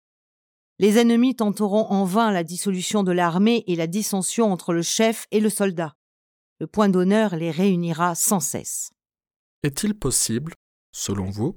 [0.78, 5.24] Les ennemis tenteront en vain la dissolution de l'armée et la dissension entre le chef
[5.30, 5.96] et le soldat.
[6.60, 8.90] Le point d'honneur les réunira sans cesse.
[9.64, 10.52] Est-il possible,
[10.92, 11.54] selon vous,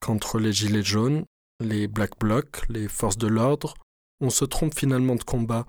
[0.00, 1.24] qu'entre les Gilets jaunes,
[1.60, 3.74] les Black Blocs, les forces de l'ordre,
[4.20, 5.64] on se trompe finalement de combat,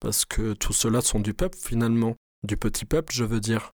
[0.00, 3.70] parce que tout cela sont du peuple finalement, du petit peuple je veux dire.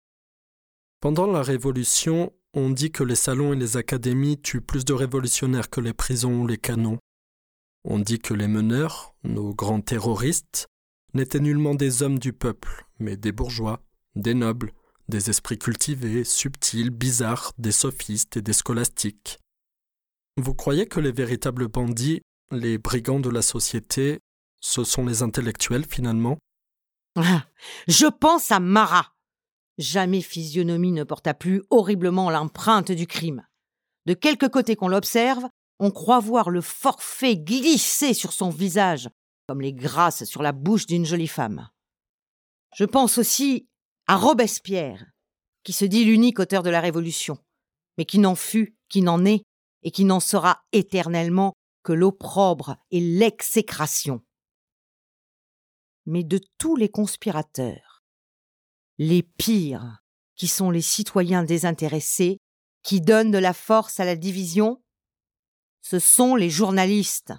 [0.98, 5.70] Pendant la Révolution, on dit que les salons et les académies tuent plus de révolutionnaires
[5.70, 6.98] que les prisons ou les canons.
[7.84, 10.66] On dit que les meneurs, nos grands terroristes,
[11.14, 13.84] n'étaient nullement des hommes du peuple, mais des bourgeois,
[14.16, 14.72] des nobles,
[15.08, 19.38] des esprits cultivés, subtils, bizarres, des sophistes et des scolastiques.
[20.36, 24.20] Vous croyez que les véritables bandits les brigands de la société,
[24.60, 26.38] ce sont les intellectuels finalement?
[27.16, 27.44] Ah,
[27.88, 29.12] Je pense à Marat.
[29.78, 33.46] Jamais physionomie ne porta plus horriblement l'empreinte du crime.
[34.06, 35.44] De quelque côté qu'on l'observe,
[35.78, 39.10] on croit voir le forfait glisser sur son visage,
[39.46, 41.68] comme les grâces sur la bouche d'une jolie femme.
[42.74, 43.68] Je pense aussi
[44.06, 45.06] à Robespierre,
[45.62, 47.38] qui se dit l'unique auteur de la Révolution,
[47.98, 49.42] mais qui n'en fut, qui n'en est,
[49.82, 54.22] et qui n'en sera éternellement que l'opprobre et l'exécration.
[56.06, 58.02] Mais de tous les conspirateurs,
[58.98, 59.98] les pires,
[60.36, 62.38] qui sont les citoyens désintéressés,
[62.82, 64.82] qui donnent de la force à la division,
[65.80, 67.32] ce sont les journalistes.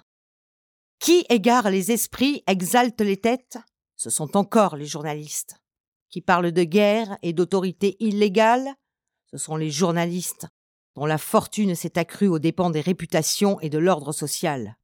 [0.98, 3.58] Qui égare les esprits, exalte les têtes,
[3.96, 5.56] ce sont encore les journalistes.
[6.10, 8.74] Qui parlent de guerre et d'autorité illégale,
[9.30, 10.46] ce sont les journalistes
[10.94, 14.76] dont la fortune s'est accrue aux dépens des réputations et de l'ordre social.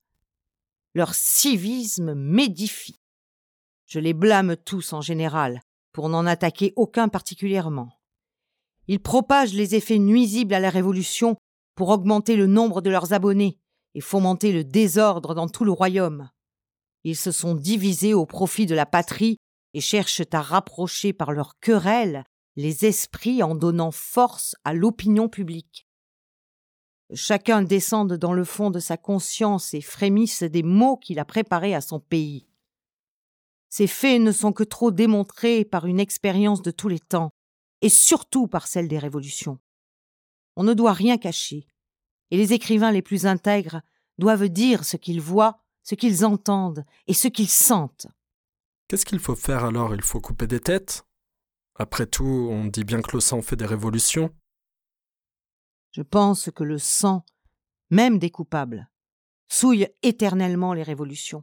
[0.95, 3.01] Leur civisme m'édifie.
[3.87, 5.61] Je les blâme tous en général,
[5.93, 7.99] pour n'en attaquer aucun particulièrement.
[8.87, 11.37] Ils propagent les effets nuisibles à la Révolution
[11.75, 13.59] pour augmenter le nombre de leurs abonnés
[13.95, 16.29] et fomenter le désordre dans tout le royaume.
[17.05, 19.39] Ils se sont divisés au profit de la patrie
[19.75, 22.25] et cherchent à rapprocher par leurs querelles
[22.57, 25.87] les esprits en donnant force à l'opinion publique
[27.13, 31.75] chacun descende dans le fond de sa conscience et frémisse des maux qu'il a préparés
[31.75, 32.47] à son pays.
[33.69, 37.31] Ces faits ne sont que trop démontrés par une expérience de tous les temps,
[37.81, 39.59] et surtout par celle des révolutions.
[40.57, 41.67] On ne doit rien cacher,
[42.31, 43.83] et les écrivains les plus intègres
[44.19, 48.07] doivent dire ce qu'ils voient, ce qu'ils entendent et ce qu'ils sentent.
[48.95, 49.93] Qu'est-ce qu'il faut faire alors?
[49.93, 51.05] Il faut couper des têtes?
[51.75, 54.33] Après tout, on dit bien que le sang fait des révolutions.
[55.91, 57.25] Je pense que le sang,
[57.91, 58.89] même des coupables,
[59.49, 61.43] souille éternellement les révolutions.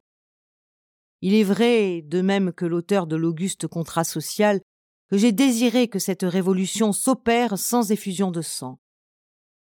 [1.19, 4.61] Il est vrai, de même que l'auteur de l'auguste contrat social,
[5.09, 8.79] que j'ai désiré que cette révolution s'opère sans effusion de sang.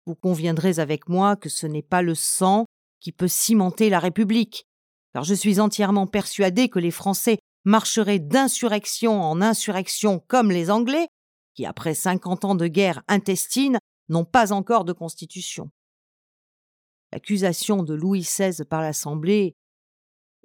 [0.06, 2.65] Vous conviendrez avec moi que ce n'est pas le sang
[3.02, 4.67] qui peut cimenter la République,
[5.12, 11.08] car je suis entièrement persuadé que les Français marcheraient d'insurrection en insurrection comme les Anglais,
[11.54, 15.71] qui, après cinquante ans de guerre intestine, n'ont pas encore de constitution.
[17.12, 19.55] L'accusation de Louis XVI par l'Assemblée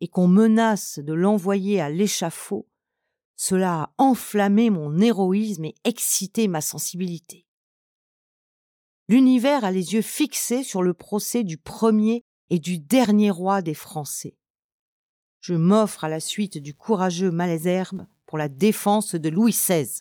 [0.01, 2.69] et qu'on menace de l'envoyer à l'échafaud,
[3.37, 7.47] cela a enflammé mon héroïsme et excité ma sensibilité.
[9.09, 13.75] L'univers a les yeux fixés sur le procès du premier et du dernier roi des
[13.75, 14.37] Français.
[15.41, 20.01] Je m'offre à la suite du courageux Malesherbes pour la défense de Louis XVI.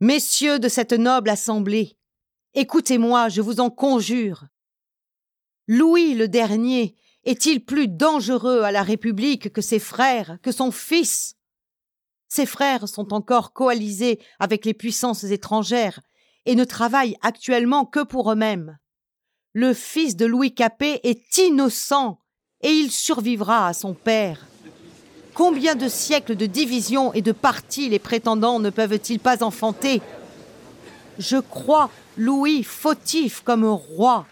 [0.00, 1.96] Messieurs de cette noble assemblée,
[2.54, 4.44] Écoutez-moi, je vous en conjure.
[5.68, 6.94] Louis le dernier
[7.24, 11.36] est-il plus dangereux à la République que ses frères, que son fils?
[12.28, 16.00] Ses frères sont encore coalisés avec les puissances étrangères
[16.46, 18.78] et ne travaillent actuellement que pour eux-mêmes.
[19.52, 22.18] Le fils de Louis Capet est innocent
[22.62, 24.46] et il survivra à son père.
[25.34, 30.00] Combien de siècles de divisions et de partis les prétendants ne peuvent-ils pas enfanter?
[31.18, 34.26] Je crois Louis fautif comme roi.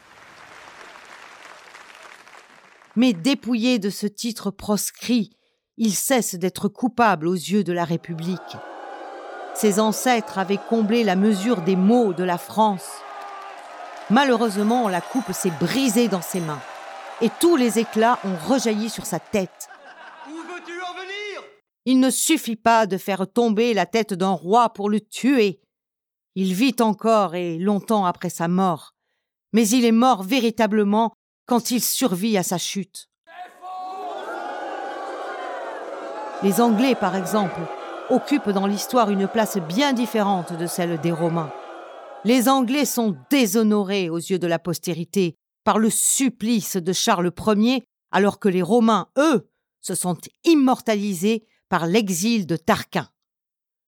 [3.00, 5.30] Mais dépouillé de ce titre proscrit,
[5.78, 8.58] il cesse d'être coupable aux yeux de la République.
[9.54, 12.90] Ses ancêtres avaient comblé la mesure des maux de la France.
[14.10, 16.60] Malheureusement, la coupe s'est brisée dans ses mains,
[17.22, 19.70] et tous les éclats ont rejailli sur sa tête.
[20.28, 21.42] Où veux-tu en venir?
[21.86, 25.62] Il ne suffit pas de faire tomber la tête d'un roi pour le tuer.
[26.34, 28.92] Il vit encore et longtemps après sa mort,
[29.54, 31.14] mais il est mort véritablement
[31.50, 33.10] quand il survit à sa chute.
[36.44, 37.58] Les Anglais, par exemple,
[38.08, 41.52] occupent dans l'histoire une place bien différente de celle des Romains.
[42.24, 45.34] Les Anglais sont déshonorés aux yeux de la postérité
[45.64, 47.82] par le supplice de Charles Ier,
[48.12, 53.08] alors que les Romains, eux, se sont immortalisés par l'exil de Tarquin.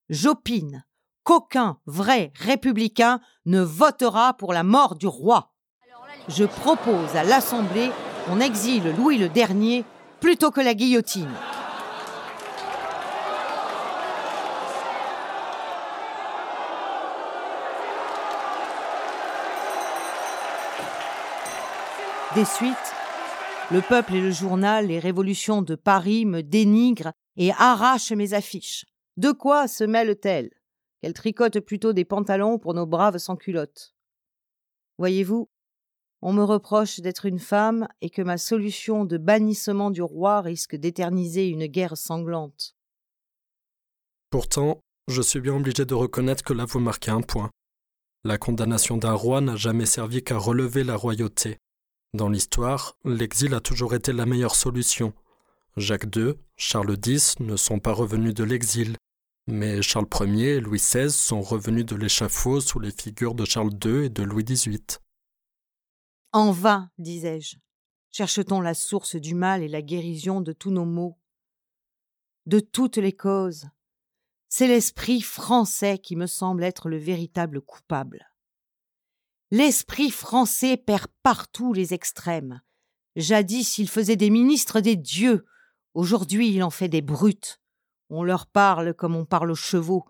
[0.08, 0.84] J'opine
[1.22, 5.51] qu'aucun vrai républicain ne votera pour la mort du roi.
[6.29, 7.91] Je propose à l'Assemblée
[8.27, 9.85] qu'on exile Louis le Dernier
[10.20, 11.33] plutôt que la guillotine.
[22.37, 22.77] Des suites,
[23.70, 28.87] le peuple et le journal, les révolutions de Paris me dénigrent et arrachent mes affiches.
[29.18, 30.51] De quoi se mêlent-elles?
[31.03, 33.93] Qu'elles tricotent plutôt des pantalons pour nos braves sans-culottes.
[34.99, 35.51] Voyez-vous,
[36.23, 40.77] on me reproche d'être une femme et que ma solution de bannissement du roi risque
[40.77, 42.77] d'éterniser une guerre sanglante.
[44.31, 47.51] Pourtant, je suis bien obligé de reconnaître que là vous marquez un point.
[48.25, 51.59] La condamnation d'un roi n'a jamais servi qu'à relever la royauté.
[52.14, 55.12] Dans l'histoire, l'exil a toujours été la meilleure solution.
[55.77, 58.97] Jacques II, Charles X ne sont pas revenus de l'exil,
[59.49, 63.73] mais Charles Ier et Louis XVI sont revenus de l'échafaud sous les figures de Charles
[63.85, 65.01] II et de Louis XVIII.
[66.35, 67.57] En vain, disais-je,
[68.11, 71.18] cherche-t-on la source du mal et la guérison de tous nos maux?
[72.47, 73.66] De toutes les causes.
[74.49, 78.33] C'est l'esprit français qui me semble être le véritable coupable.
[79.51, 82.62] L'esprit français perd partout les extrêmes.
[83.14, 85.45] Jadis, il faisait des ministres des dieux.
[85.93, 87.61] Aujourd'hui, il en fait des brutes.
[88.09, 90.07] On leur parle comme on parle aux chevaux.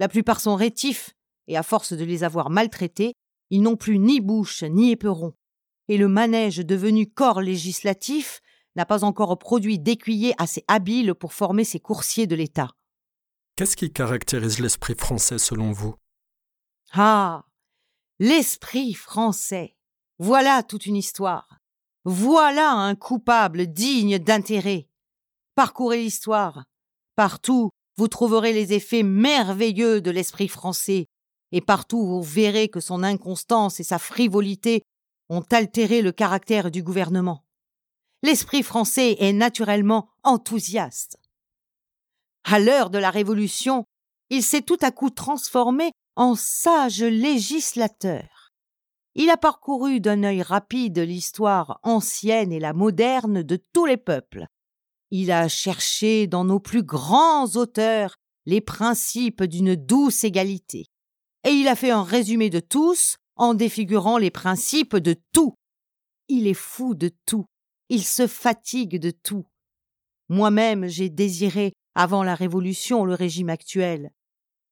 [0.00, 1.14] La plupart sont rétifs,
[1.46, 3.12] et à force de les avoir maltraités,
[3.50, 5.34] ils n'ont plus ni bouche ni éperon.
[5.88, 8.40] Et le manège devenu corps législatif
[8.76, 12.70] n'a pas encore produit d'écuyers assez habiles pour former ces coursiers de l'État.
[13.56, 15.96] Qu'est-ce qui caractérise l'esprit français selon vous?
[16.92, 17.44] Ah
[18.20, 19.76] L'esprit français.
[20.18, 21.58] Voilà toute une histoire.
[22.04, 24.88] Voilà un coupable digne d'intérêt.
[25.54, 26.64] Parcourez l'histoire.
[27.16, 31.06] Partout, vous trouverez les effets merveilleux de l'esprit français,
[31.50, 34.82] et partout vous verrez que son inconstance et sa frivolité
[35.28, 37.44] ont altéré le caractère du gouvernement.
[38.22, 41.18] L'esprit français est naturellement enthousiaste.
[42.44, 43.84] À l'heure de la Révolution,
[44.30, 48.52] il s'est tout à coup transformé en sage législateur.
[49.14, 54.46] Il a parcouru d'un œil rapide l'histoire ancienne et la moderne de tous les peuples.
[55.10, 58.16] Il a cherché dans nos plus grands auteurs
[58.46, 60.86] les principes d'une douce égalité.
[61.44, 65.54] Et il a fait un résumé de tous en défigurant les principes de tout.
[66.28, 67.46] Il est fou de tout.
[67.88, 69.46] Il se fatigue de tout.
[70.28, 74.10] Moi-même, j'ai désiré, avant la Révolution, le régime actuel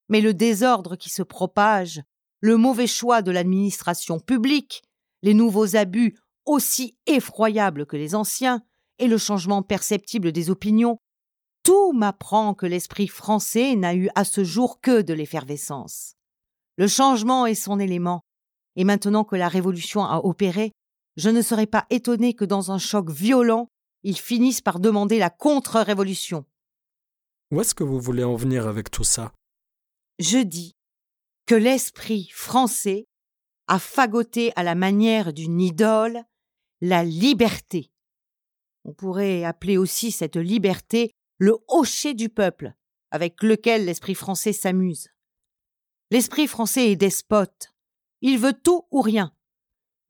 [0.08, 2.02] mais le désordre qui se propage,
[2.40, 4.82] le mauvais choix de l'administration publique,
[5.22, 8.62] les nouveaux abus aussi effroyables que les anciens,
[8.98, 10.98] et le changement perceptible des opinions,
[11.62, 16.14] tout m'apprend que l'esprit français n'a eu à ce jour que de l'effervescence.
[16.78, 18.22] Le changement est son élément,
[18.76, 20.72] et maintenant que la révolution a opéré,
[21.16, 23.68] je ne serais pas étonné que dans un choc violent,
[24.02, 26.44] ils finissent par demander la contre-révolution.
[27.50, 29.32] Où est-ce que vous voulez en venir avec tout ça?
[30.18, 30.74] Je dis
[31.46, 33.06] que l'esprit français
[33.66, 36.22] a fagoté à la manière d'une idole
[36.80, 37.90] la liberté.
[38.84, 42.74] On pourrait appeler aussi cette liberté le hocher du peuple,
[43.10, 45.08] avec lequel l'esprit français s'amuse.
[46.10, 47.72] L'esprit français est despote.
[48.22, 49.32] Il veut tout ou rien.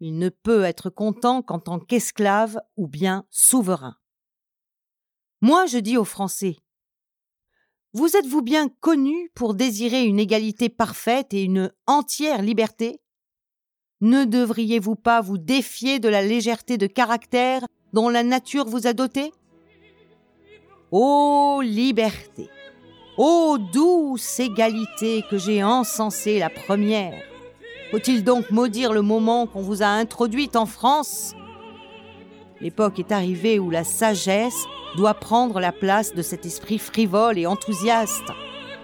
[0.00, 3.96] Il ne peut être content qu'en tant qu'esclave ou bien souverain.
[5.40, 6.57] Moi, je dis aux Français
[7.92, 13.00] Vous êtes-vous bien connus pour désirer une égalité parfaite et une entière liberté?
[14.00, 18.92] Ne devriez-vous pas vous défier de la légèreté de caractère dont la nature vous a
[18.92, 19.32] doté?
[20.90, 22.50] Ô liberté
[23.16, 27.36] Ô douce égalité que j'ai encensée la première
[27.91, 31.34] Faut-il donc maudire le moment qu'on vous a introduite en France?
[32.61, 34.64] L'époque est arrivée où la sagesse
[34.97, 38.32] doit prendre la place de cet esprit frivole et enthousiaste.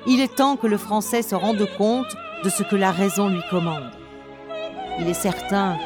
[0.06, 3.42] Il est temps que le Français se rende compte de ce que la raison lui
[3.50, 3.90] commande.
[5.00, 5.76] Il est certain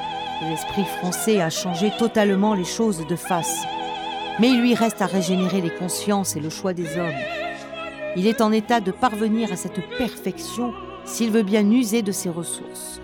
[0.41, 3.65] que l'esprit français a changé totalement les choses de face,
[4.39, 7.23] mais il lui reste à régénérer les consciences et le choix des hommes.
[8.17, 12.29] Il est en état de parvenir à cette perfection s'il veut bien user de ses
[12.31, 13.01] ressources.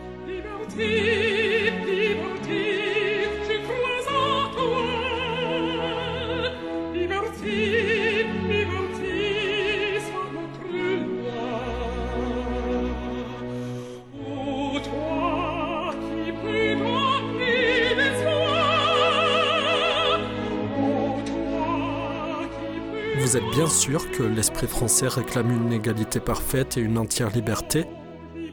[23.14, 27.85] Vous êtes bien sûr que l'esprit français réclame une égalité parfaite et une entière liberté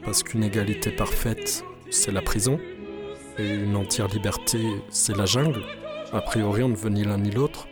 [0.04, 2.58] Parce qu'une égalité parfaite, c'est la prison,
[3.38, 5.64] et une entière liberté, c'est la jungle.
[6.12, 7.66] A priori, on ne veut ni l'un ni l'autre.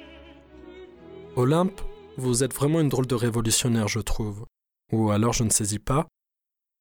[1.36, 1.80] Olympe,
[2.16, 4.44] vous êtes vraiment une drôle de révolutionnaire, je trouve.
[4.92, 6.08] Ou alors je ne saisis pas.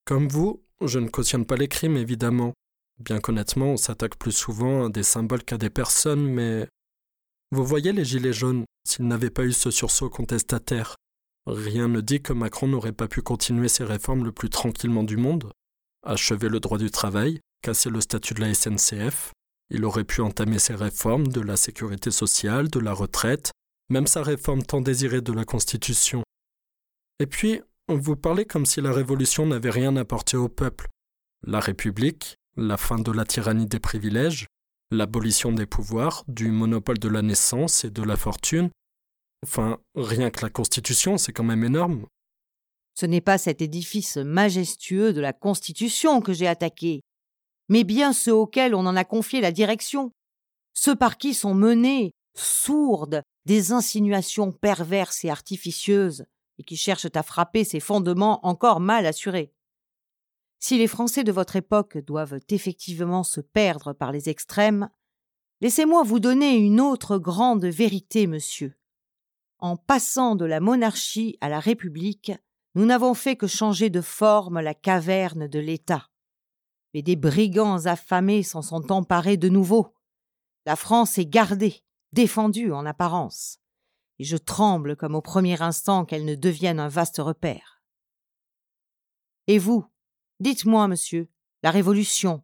[0.05, 2.53] Comme vous, je ne cautionne pas les crimes, évidemment.
[2.99, 6.67] Bien qu'honnêtement, on s'attaque plus souvent à des symboles qu'à des personnes, mais...
[7.51, 10.95] Vous voyez les gilets jaunes, s'ils n'avaient pas eu ce sursaut contestataire,
[11.45, 15.17] rien ne dit que Macron n'aurait pas pu continuer ses réformes le plus tranquillement du
[15.17, 15.51] monde.
[16.03, 19.31] Achever le droit du travail, casser le statut de la SNCF,
[19.69, 23.51] il aurait pu entamer ses réformes de la sécurité sociale, de la retraite,
[23.89, 26.23] même sa réforme tant désirée de la Constitution.
[27.19, 30.87] Et puis, vous parlez comme si la Révolution n'avait rien apporté au peuple.
[31.45, 34.47] La République, la fin de la tyrannie des privilèges,
[34.91, 38.69] l'abolition des pouvoirs, du monopole de la naissance et de la fortune.
[39.43, 42.05] Enfin, rien que la Constitution, c'est quand même énorme.
[42.99, 47.01] Ce n'est pas cet édifice majestueux de la Constitution que j'ai attaqué,
[47.69, 50.09] mais bien ceux auxquels on en a confié la direction,
[50.73, 56.25] ceux par qui sont menées, sourdes, des insinuations perverses et artificieuses,
[56.57, 59.53] et qui cherchent à frapper ces fondements encore mal assurés.
[60.57, 64.89] Si les Français de votre époque doivent effectivement se perdre par les extrêmes,
[65.61, 68.73] laissez-moi vous donner une autre grande vérité, monsieur.
[69.59, 72.31] En passant de la monarchie à la République,
[72.77, 76.09] nous n'avons fait que changer de forme la caverne de l'État.
[76.93, 79.93] Mais des brigands affamés s'en sont emparés de nouveau.
[80.65, 83.59] La France est gardée, défendue en apparence,
[84.19, 87.81] et je tremble comme au premier instant qu'elle ne devienne un vaste repère.
[89.47, 89.85] Et vous,
[90.39, 91.27] Dites-moi, monsieur,
[91.63, 92.43] la Révolution,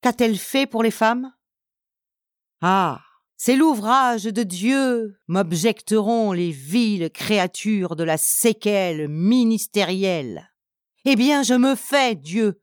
[0.00, 1.32] qu'a-t-elle fait pour les femmes?
[2.60, 3.00] Ah
[3.40, 10.50] c'est l'ouvrage de Dieu, m'objecteront les viles créatures de la séquelle ministérielle.
[11.04, 12.60] Eh bien, je me fais Dieu.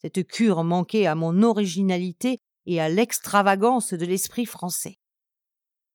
[0.00, 4.98] Cette cure manquait à mon originalité et à l'extravagance de l'esprit français.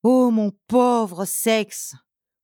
[0.03, 1.95] Ô mon pauvre sexe,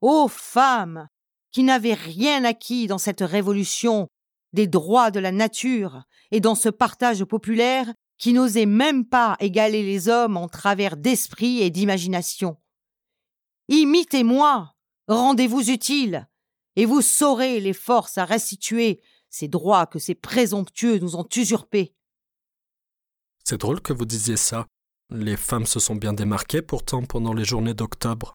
[0.02, 1.08] ô femme,
[1.52, 4.08] qui n'avait rien acquis dans cette révolution
[4.54, 6.02] des droits de la nature
[6.32, 11.62] et dans ce partage populaire qui n'osait même pas égaler les hommes en travers d'esprit
[11.62, 12.58] et d'imagination.
[13.70, 14.76] Imitez-moi,
[15.08, 16.30] rendez-vous utile,
[16.76, 21.96] et vous saurez les forces à restituer ces droits que ces présomptueux nous ont usurpés.
[23.44, 24.68] C'est drôle que vous disiez ça.
[25.10, 28.34] Les femmes se sont bien démarquées pourtant pendant les journées d'octobre.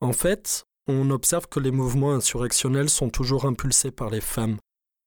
[0.00, 4.58] En fait, on observe que les mouvements insurrectionnels sont toujours impulsés par les femmes.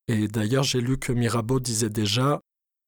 [0.07, 2.41] Et d'ailleurs, j'ai lu que Mirabeau disait déjà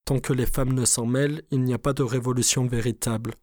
[0.06, 3.36] Tant que les femmes ne s'en mêlent, il n'y a pas de révolution véritable.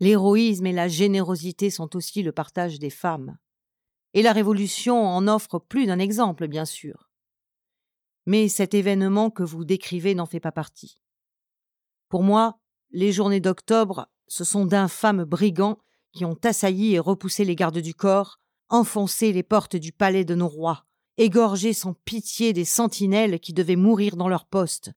[0.00, 3.38] L'héroïsme et la générosité sont aussi le partage des femmes.
[4.12, 7.10] Et la Révolution en offre plus d'un exemple, bien sûr.
[8.26, 10.98] Mais cet événement que vous décrivez n'en fait pas partie.
[12.08, 12.58] Pour moi,
[12.90, 15.78] les journées d'octobre, ce sont d'infâmes brigands
[16.12, 20.34] qui ont assailli et repoussé les gardes du corps, enfoncé les portes du palais de
[20.34, 20.84] nos rois,
[21.16, 24.92] égorgé sans pitié des sentinelles qui devaient mourir dans leur poste,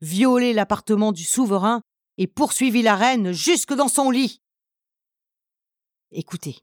[0.00, 1.82] violé l'appartement du souverain
[2.18, 4.42] et poursuivi la reine jusque dans son lit.
[6.10, 6.58] Écoutez,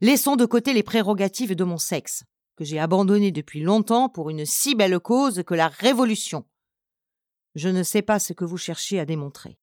[0.00, 2.24] laissons de côté les prérogatives de mon sexe,
[2.56, 6.44] que j'ai abandonnées depuis longtemps pour une si belle cause que la Révolution.
[7.54, 9.58] Je ne sais pas ce que vous cherchez à démontrer.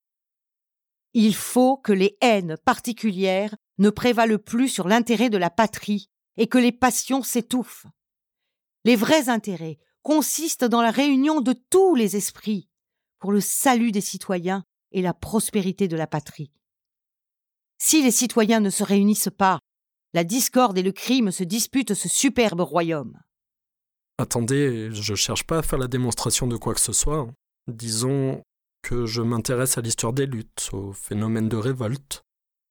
[1.13, 6.47] Il faut que les haines particulières ne prévalent plus sur l'intérêt de la patrie et
[6.47, 7.86] que les passions s'étouffent.
[8.83, 12.69] Les vrais intérêts consistent dans la réunion de tous les esprits
[13.20, 16.51] pour le salut des citoyens et la prospérité de la patrie.
[17.78, 19.59] Si les citoyens ne se réunissent pas,
[20.13, 23.20] la discorde et le crime se disputent ce superbe royaume.
[24.18, 27.28] Attendez, je cherche pas à faire la démonstration de quoi que ce soit.
[27.68, 28.41] Disons
[28.82, 32.24] que je m'intéresse à l'histoire des luttes, au phénomène de révolte.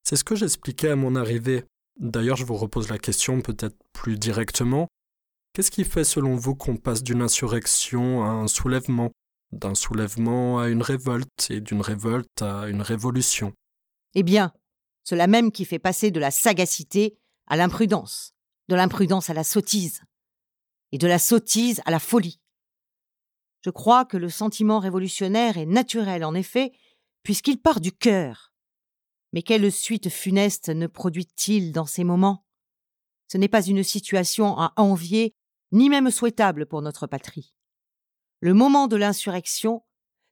[0.04, 1.64] C'est ce que j'expliquais à mon arrivée.
[2.00, 4.88] D'ailleurs, je vous repose la question peut-être plus directement.
[5.52, 9.12] Qu'est-ce qui fait selon vous qu'on passe d'une insurrection à un soulèvement,
[9.54, 13.52] d'un soulèvement à une révolte et d'une révolte à une révolution
[14.14, 14.52] Eh bien,
[15.04, 18.34] cela même qui fait passer de la sagacité à l'imprudence,
[18.68, 20.02] de l'imprudence à la sottise,
[20.92, 22.40] et de la sottise à la folie.
[23.62, 26.72] Je crois que le sentiment révolutionnaire est naturel, en effet,
[27.22, 28.52] puisqu'il part du cœur.
[29.32, 32.44] Mais quelle suite funeste ne produit-il dans ces moments?
[33.26, 35.34] Ce n'est pas une situation à envier,
[35.72, 37.54] ni même souhaitable pour notre patrie.
[38.44, 39.82] Le moment de l'insurrection,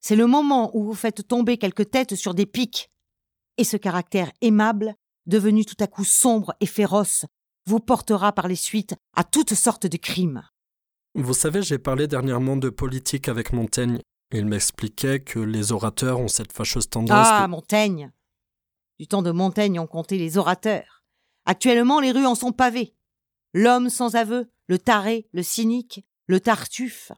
[0.03, 2.91] c'est le moment où vous faites tomber quelques têtes sur des pics,
[3.57, 7.25] et ce caractère aimable devenu tout à coup sombre et féroce,
[7.65, 10.43] vous portera par les suites à toutes sortes de crimes.
[11.15, 13.99] Vous savez, j'ai parlé dernièrement de politique avec Montaigne.
[14.31, 17.29] Il m'expliquait que les orateurs ont cette fâcheuse tendance.
[17.31, 18.13] Ah, Montaigne
[19.01, 21.03] Du temps de Montaigne, on comptait les orateurs.
[21.47, 22.95] Actuellement, les rues en sont pavées.
[23.55, 27.11] L'homme sans aveu, le taré, le cynique, le tartuffe.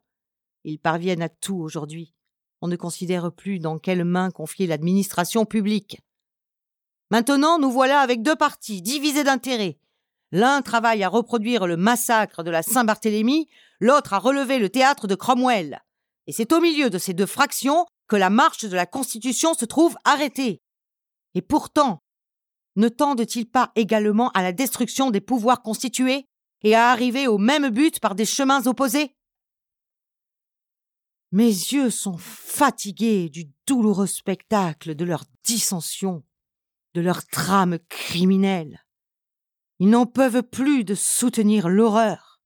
[0.64, 2.14] Ils parviennent à tout aujourd'hui.
[2.62, 6.00] On ne considère plus dans quelles mains confier l'administration publique.
[7.10, 9.78] Maintenant, nous voilà avec deux partis divisés d'intérêts.
[10.32, 13.46] L'un travaille à reproduire le massacre de la Saint-Barthélemy,
[13.78, 15.82] l'autre à relever le théâtre de Cromwell.
[16.26, 19.66] Et c'est au milieu de ces deux fractions que la marche de la Constitution se
[19.66, 20.62] trouve arrêtée.
[21.34, 22.00] Et pourtant,
[22.76, 26.26] ne tendent-ils pas également à la destruction des pouvoirs constitués
[26.62, 29.14] et à arriver au même but par des chemins opposés?
[31.34, 36.22] Mes yeux sont fatigués du douloureux spectacle de leur dissension
[36.94, 38.84] de leur trame criminelle.
[39.80, 42.40] Ils n'en peuvent plus de soutenir l'horreur.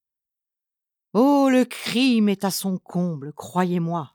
[1.13, 4.15] Oh, le crime est à son comble, croyez-moi.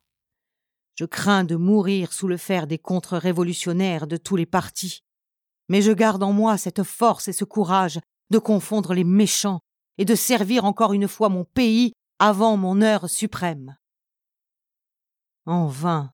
[0.96, 5.04] Je crains de mourir sous le fer des contre-révolutionnaires de tous les partis.
[5.70, 8.00] Mais je garde en moi cette force et ce courage
[8.32, 9.60] de confondre les méchants
[10.00, 13.76] et de servir encore une fois mon pays avant mon heure suprême.
[15.46, 16.14] En vain,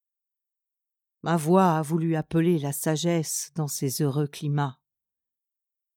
[1.22, 4.80] Ma voix a voulu appeler la sagesse dans ces heureux climats.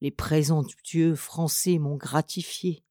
[0.01, 2.85] Les présomptueux français m'ont gratifié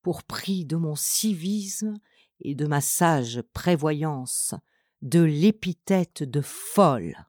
[0.00, 1.98] pour prix de mon civisme
[2.40, 4.54] et de ma sage prévoyance,
[5.02, 7.26] de l'épithète de folle.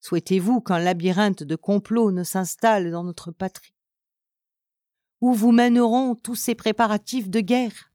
[0.00, 3.74] Souhaitez-vous qu'un labyrinthe de complots ne s'installe dans notre patrie?
[5.22, 7.92] Où vous mèneront tous ces préparatifs de guerre?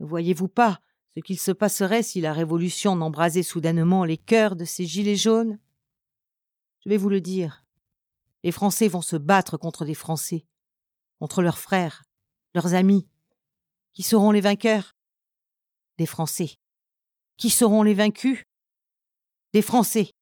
[0.00, 0.80] Ne voyez-vous pas
[1.22, 5.58] qu'il se passerait si la Révolution n'embrasait soudainement les cœurs de ces gilets jaunes?
[6.84, 7.64] Je vais vous le dire.
[8.44, 10.46] Les Français vont se battre contre des Français,
[11.18, 12.04] contre leurs frères,
[12.54, 13.08] leurs amis.
[13.92, 14.94] Qui seront les vainqueurs?
[15.96, 16.58] Des Français.
[17.36, 18.44] Qui seront les vaincus?
[19.52, 20.12] Des Français.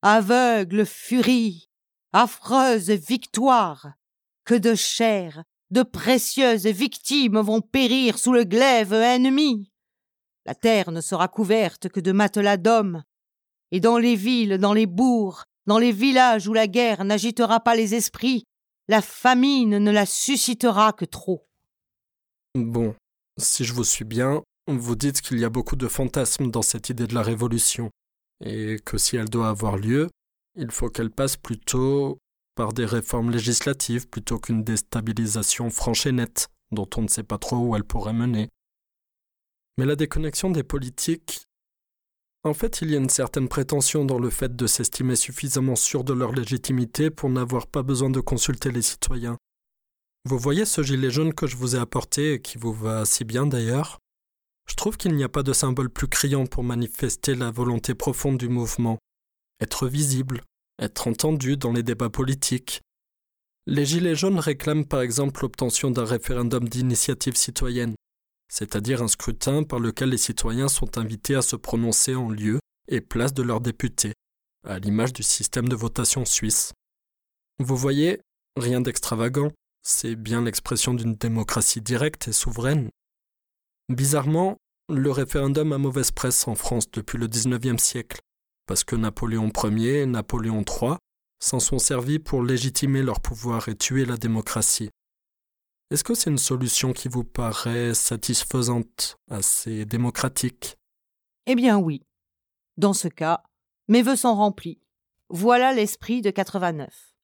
[0.00, 1.68] Aveugle furie,
[2.12, 3.94] affreuse victoire,
[4.44, 5.44] que de chair,
[5.74, 9.72] de précieuses victimes vont périr sous le glaive ennemi.
[10.46, 13.02] La terre ne sera couverte que de matelas d'hommes,
[13.72, 17.74] et dans les villes, dans les bourgs, dans les villages où la guerre n'agitera pas
[17.74, 18.44] les esprits,
[18.86, 21.44] la famine ne la suscitera que trop.
[22.54, 22.94] Bon,
[23.36, 26.88] si je vous suis bien, vous dites qu'il y a beaucoup de fantasmes dans cette
[26.88, 27.90] idée de la révolution,
[28.44, 30.08] et que si elle doit avoir lieu,
[30.54, 32.18] il faut qu'elle passe plutôt
[32.54, 37.38] par des réformes législatives plutôt qu'une déstabilisation franche et nette, dont on ne sait pas
[37.38, 38.48] trop où elle pourrait mener.
[39.78, 41.46] Mais la déconnexion des politiques.
[42.44, 46.04] En fait, il y a une certaine prétention dans le fait de s'estimer suffisamment sûr
[46.04, 49.38] de leur légitimité pour n'avoir pas besoin de consulter les citoyens.
[50.26, 53.24] Vous voyez ce gilet jaune que je vous ai apporté et qui vous va si
[53.24, 53.98] bien d'ailleurs?
[54.66, 58.38] Je trouve qu'il n'y a pas de symbole plus criant pour manifester la volonté profonde
[58.38, 58.98] du mouvement.
[59.60, 60.40] Être visible,
[60.78, 62.80] être entendu dans les débats politiques.
[63.66, 67.94] Les Gilets jaunes réclament par exemple l'obtention d'un référendum d'initiative citoyenne,
[68.48, 73.00] c'est-à-dire un scrutin par lequel les citoyens sont invités à se prononcer en lieu et
[73.00, 74.12] place de leurs députés,
[74.66, 76.72] à l'image du système de votation suisse.
[77.58, 78.20] Vous voyez,
[78.56, 79.50] rien d'extravagant,
[79.82, 82.90] c'est bien l'expression d'une démocratie directe et souveraine.
[83.88, 84.56] Bizarrement,
[84.88, 88.20] le référendum a mauvaise presse en France depuis le XIXe siècle,
[88.66, 90.96] parce que Napoléon Ier et Napoléon III
[91.38, 94.90] s'en sont servis pour légitimer leur pouvoir et tuer la démocratie.
[95.90, 100.76] Est-ce que c'est une solution qui vous paraît satisfaisante, assez démocratique?
[101.46, 102.02] Eh bien oui.
[102.76, 103.42] Dans ce cas,
[103.88, 104.80] mes vœux sont remplis.
[105.28, 107.14] Voilà l'esprit de 89.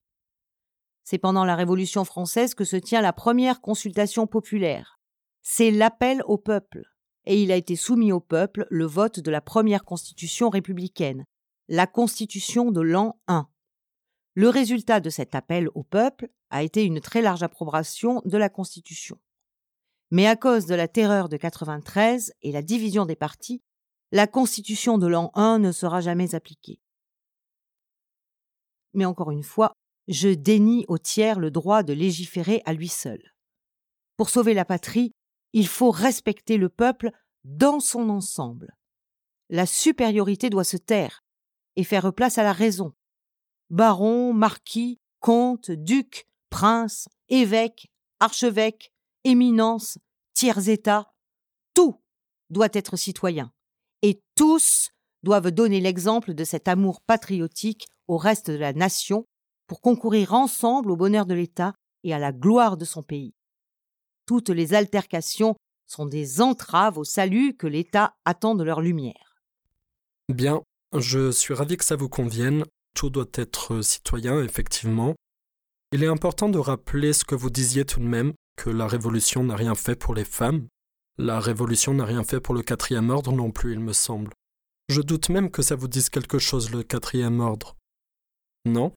[1.05, 5.01] C'est pendant la Révolution française que se tient la première consultation populaire.
[5.43, 6.85] C'est l'appel au peuple
[7.25, 11.25] et il a été soumis au peuple le vote de la première constitution républicaine,
[11.71, 13.49] la constitution de l'an 1.
[14.35, 18.49] Le résultat de cet appel au peuple a été une très large approbation de la
[18.49, 19.21] constitution.
[20.11, 23.63] Mais à cause de la terreur de 93 et la division des partis,
[24.11, 26.81] la constitution de l'an 1 ne sera jamais appliquée.
[28.93, 29.75] Mais encore une fois,
[30.09, 33.23] je dénie au tiers le droit de légiférer à lui seul.
[34.17, 35.13] Pour sauver la patrie,
[35.53, 37.13] il faut respecter le peuple
[37.45, 38.75] dans son ensemble.
[39.51, 41.23] La supériorité doit se taire
[41.81, 42.93] et faire place à la raison.
[43.71, 48.93] Baron, marquis, comte, duc, prince, évêque, archevêque,
[49.25, 49.99] éminence,
[50.35, 51.13] tiers-état,
[51.73, 51.97] tout
[52.51, 53.53] doit être citoyen,
[54.03, 54.91] et tous
[55.23, 59.25] doivent donner l'exemple de cet amour patriotique au reste de la nation
[59.67, 63.35] pour concourir ensemble au bonheur de l'État et à la gloire de son pays
[64.31, 65.57] toutes les altercations
[65.89, 69.43] sont des entraves au salut que l'État attend de leur lumière.
[70.29, 70.63] Bien,
[70.97, 72.65] je suis ravi que ça vous convienne.
[72.95, 75.15] Tout doit être citoyen, effectivement.
[75.93, 79.45] Il est important de rappeler ce que vous disiez tout de même, que la Révolution
[79.45, 80.67] n'a rien fait pour les femmes.
[81.19, 84.33] La Révolution n'a rien fait pour le quatrième ordre non plus, il me semble.
[84.89, 87.77] Je doute même que ça vous dise quelque chose, le quatrième ordre.
[88.65, 88.93] Non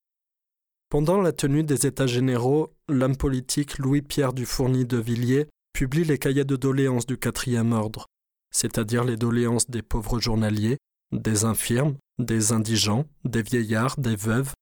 [0.94, 6.46] pendant la tenue des États généraux, l'homme politique Louis-Pierre Dufourny de Villiers publie les cahiers
[6.46, 8.06] de doléances du quatrième ordre,
[8.52, 10.78] c'est-à-dire les doléances des pauvres journaliers,
[11.14, 14.54] des infirmes, des indigents, des vieillards, des veuves,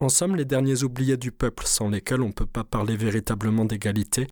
[0.00, 3.64] en somme les derniers oubliés du peuple sans lesquels on ne peut pas parler véritablement
[3.64, 4.26] d'égalité.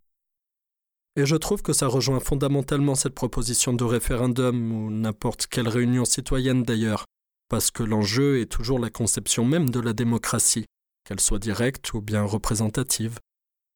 [1.15, 6.05] Et je trouve que ça rejoint fondamentalement cette proposition de référendum ou n'importe quelle réunion
[6.05, 7.05] citoyenne d'ailleurs,
[7.49, 10.65] parce que l'enjeu est toujours la conception même de la démocratie,
[11.05, 13.19] qu'elle soit directe ou bien représentative.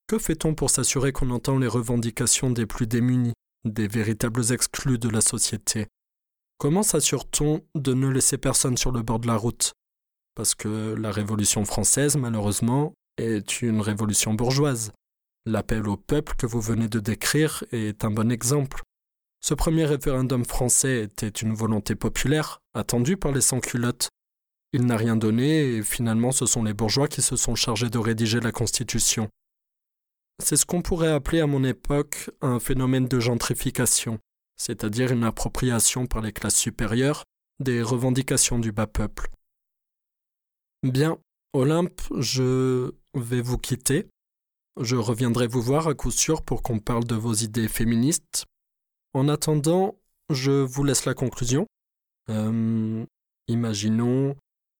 [0.07, 3.33] Que fait-on pour s'assurer qu'on entend les revendications des plus démunis,
[3.65, 5.87] des véritables exclus de la société?
[6.63, 9.73] Comment s'assure-t-on de ne laisser personne sur le bord de la route?
[10.33, 14.93] Parce que la Révolution française, malheureusement, est une révolution bourgeoise.
[15.45, 18.81] L'appel au peuple que vous venez de décrire est un bon exemple.
[19.41, 24.07] Ce premier référendum français était une volonté populaire, attendue par les sans-culottes,
[24.71, 27.97] il n'a rien donné et finalement ce sont les bourgeois qui se sont chargés de
[27.97, 29.27] rédiger la Constitution.
[30.41, 34.17] C'est ce qu'on pourrait appeler à mon époque un phénomène de gentrification,
[34.57, 37.23] c'est-à-dire une appropriation par les classes supérieures
[37.59, 39.29] des revendications du bas peuple.
[40.83, 41.17] Bien,
[41.53, 44.07] Olympe, je vais vous quitter.
[44.79, 48.45] Je reviendrai vous voir à coup sûr pour qu'on parle de vos idées féministes.
[49.13, 49.95] En attendant,
[50.29, 51.67] je vous laisse la conclusion.
[52.29, 53.05] Euh,
[53.47, 54.35] imaginons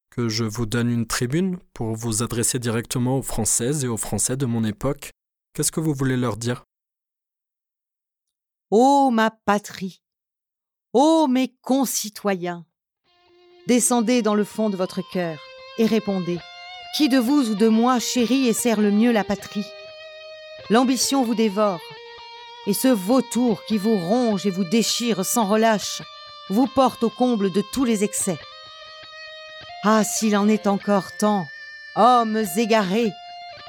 [0.10, 4.38] que je vous donne une tribune pour vous adresser directement aux Françaises et aux Français
[4.38, 5.12] de mon époque.
[5.54, 6.64] Qu'est-ce que vous voulez leur dire?
[8.76, 10.02] Ô ma patrie
[10.94, 12.66] Ô mes concitoyens
[13.68, 15.38] Descendez dans le fond de votre cœur
[15.78, 16.40] et répondez.
[16.98, 19.68] Qui de vous ou de moi chérit et sert le mieux la patrie?
[20.72, 21.82] L'ambition vous dévore,
[22.66, 26.02] et ce vautour qui vous ronge et vous déchire sans relâche
[26.50, 28.40] vous porte au comble de tous les excès.
[29.84, 31.46] Ah, s'il en est encore temps,
[31.96, 33.12] hommes égarés,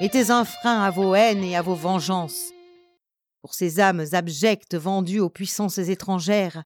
[0.00, 2.53] étaient un frein à vos haines et à vos vengeances.
[3.44, 6.62] Pour ces âmes abjectes vendues aux puissances étrangères,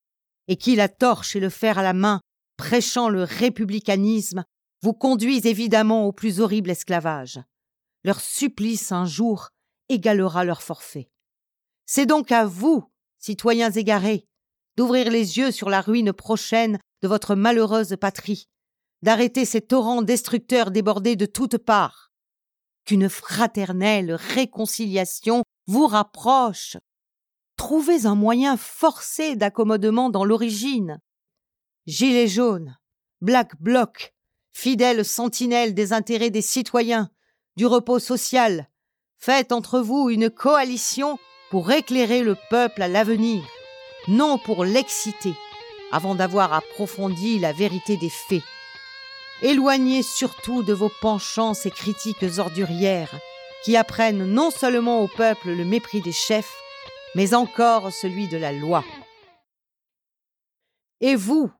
[0.47, 2.20] et qui la torche et le fer à la main,
[2.57, 4.45] prêchant le républicanisme,
[4.85, 7.41] vous conduisent évidemment au plus horrible esclavage.
[8.05, 9.49] Leur supplice un jour
[9.89, 11.11] égalera leur forfait.
[11.85, 12.85] C'est donc à vous,
[13.18, 14.24] citoyens égarés,
[14.76, 18.45] d'ouvrir les yeux sur la ruine prochaine de votre malheureuse patrie,
[19.03, 22.08] d'arrêter ces torrents destructeurs débordés de toutes parts.
[22.89, 26.78] Qu'une fraternelle réconciliation vous rapproche.
[27.59, 30.99] Trouvez un moyen forcé d'accommodement dans l'origine.
[31.86, 32.78] Gilets jaunes,
[33.20, 34.14] Black Bloc,
[34.53, 37.11] fidèles sentinelles des intérêts des citoyens,
[37.59, 38.70] du repos social,
[39.18, 41.18] faites entre vous une coalition
[41.51, 43.45] pour éclairer le peuple à l'avenir,
[44.07, 45.34] non pour l'exciter,
[45.93, 48.43] avant d'avoir approfondi la vérité des faits.
[49.43, 53.14] Éloignez surtout de vos penchants ces critiques ordurières
[53.64, 56.57] qui apprennent non seulement au peuple le mépris des chefs,
[57.14, 58.84] mais encore celui de la loi.
[61.01, 61.51] Et vous,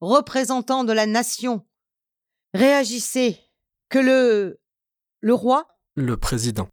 [0.00, 1.64] représentants de la nation,
[2.54, 3.38] réagissez
[3.88, 4.60] que le
[5.20, 6.68] le roi, Le président.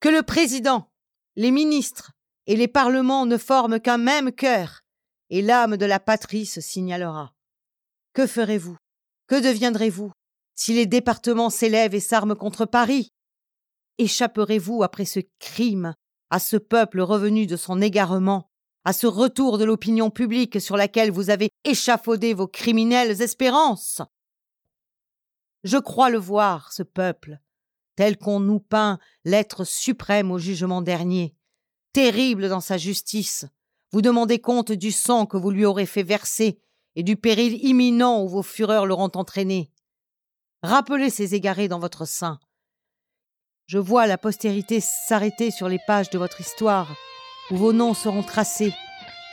[0.00, 0.92] que le président,
[1.34, 2.12] les ministres
[2.46, 4.82] et les parlements ne forment qu'un même cœur,
[5.30, 7.34] et l'âme de la patrie se signalera.
[8.12, 8.76] Que ferez-vous?
[9.32, 10.12] Que deviendrez-vous
[10.54, 13.14] si les départements s'élèvent et s'arment contre Paris?
[13.96, 15.94] Échapperez-vous après ce crime
[16.28, 18.50] à ce peuple revenu de son égarement,
[18.84, 24.02] à ce retour de l'opinion publique sur laquelle vous avez échafaudé vos criminelles espérances?
[25.64, 27.38] Je crois le voir, ce peuple,
[27.96, 31.34] tel qu'on nous peint l'être suprême au jugement dernier,
[31.94, 33.46] terrible dans sa justice.
[33.92, 36.60] Vous demandez compte du sang que vous lui aurez fait verser
[36.96, 39.70] et du péril imminent où vos fureurs l'auront entraîné.
[40.62, 42.38] Rappelez ces égarés dans votre sein.
[43.66, 46.94] Je vois la postérité s'arrêter sur les pages de votre histoire,
[47.50, 48.74] où vos noms seront tracés,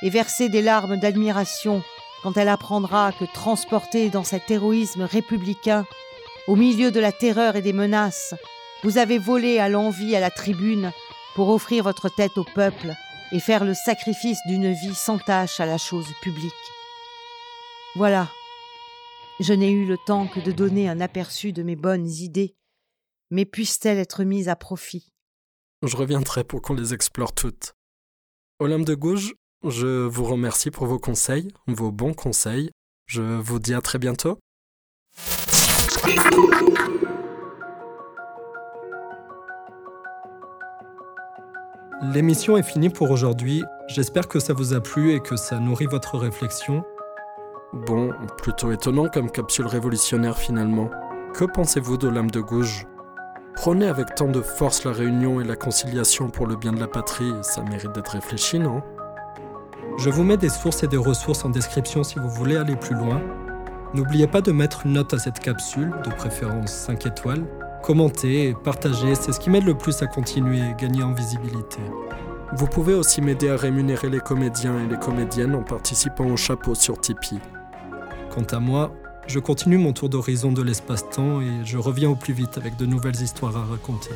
[0.01, 1.83] et verser des larmes d'admiration
[2.23, 5.85] quand elle apprendra que, transporté dans cet héroïsme républicain,
[6.47, 8.33] au milieu de la terreur et des menaces,
[8.83, 10.91] vous avez volé à l'envie à la tribune
[11.35, 12.93] pour offrir votre tête au peuple
[13.31, 16.53] et faire le sacrifice d'une vie sans tâche à la chose publique.
[17.95, 18.29] Voilà.
[19.39, 22.55] Je n'ai eu le temps que de donner un aperçu de mes bonnes idées,
[23.31, 25.11] mais puissent-elles être mises à profit?
[25.85, 27.73] Je reviendrai pour qu'on les explore toutes.
[28.59, 29.33] Olympe de Gouges,
[29.65, 32.69] je vous remercie pour vos conseils, vos bons conseils.
[33.07, 34.37] Je vous dis à très bientôt.
[42.13, 43.63] L'émission est finie pour aujourd'hui.
[43.87, 46.83] J'espère que ça vous a plu et que ça nourrit votre réflexion.
[47.71, 48.09] Bon,
[48.41, 50.89] plutôt étonnant comme capsule révolutionnaire finalement.
[51.35, 52.87] Que pensez-vous d'Olympe de Gouges?
[53.53, 56.87] Prenez avec tant de force la réunion et la conciliation pour le bien de la
[56.87, 58.81] patrie, ça mérite d'être réfléchi, non?
[59.99, 62.95] Je vous mets des sources et des ressources en description si vous voulez aller plus
[62.95, 63.21] loin.
[63.93, 67.45] N'oubliez pas de mettre une note à cette capsule, de préférence 5 étoiles.
[67.83, 71.79] Commentez et partagez, c'est ce qui m'aide le plus à continuer et gagner en visibilité.
[72.53, 76.73] Vous pouvez aussi m'aider à rémunérer les comédiens et les comédiennes en participant au chapeau
[76.73, 77.39] sur Tipeee.
[78.39, 78.95] Quant à moi,
[79.27, 82.85] je continue mon tour d'horizon de l'espace-temps et je reviens au plus vite avec de
[82.85, 84.11] nouvelles histoires à raconter.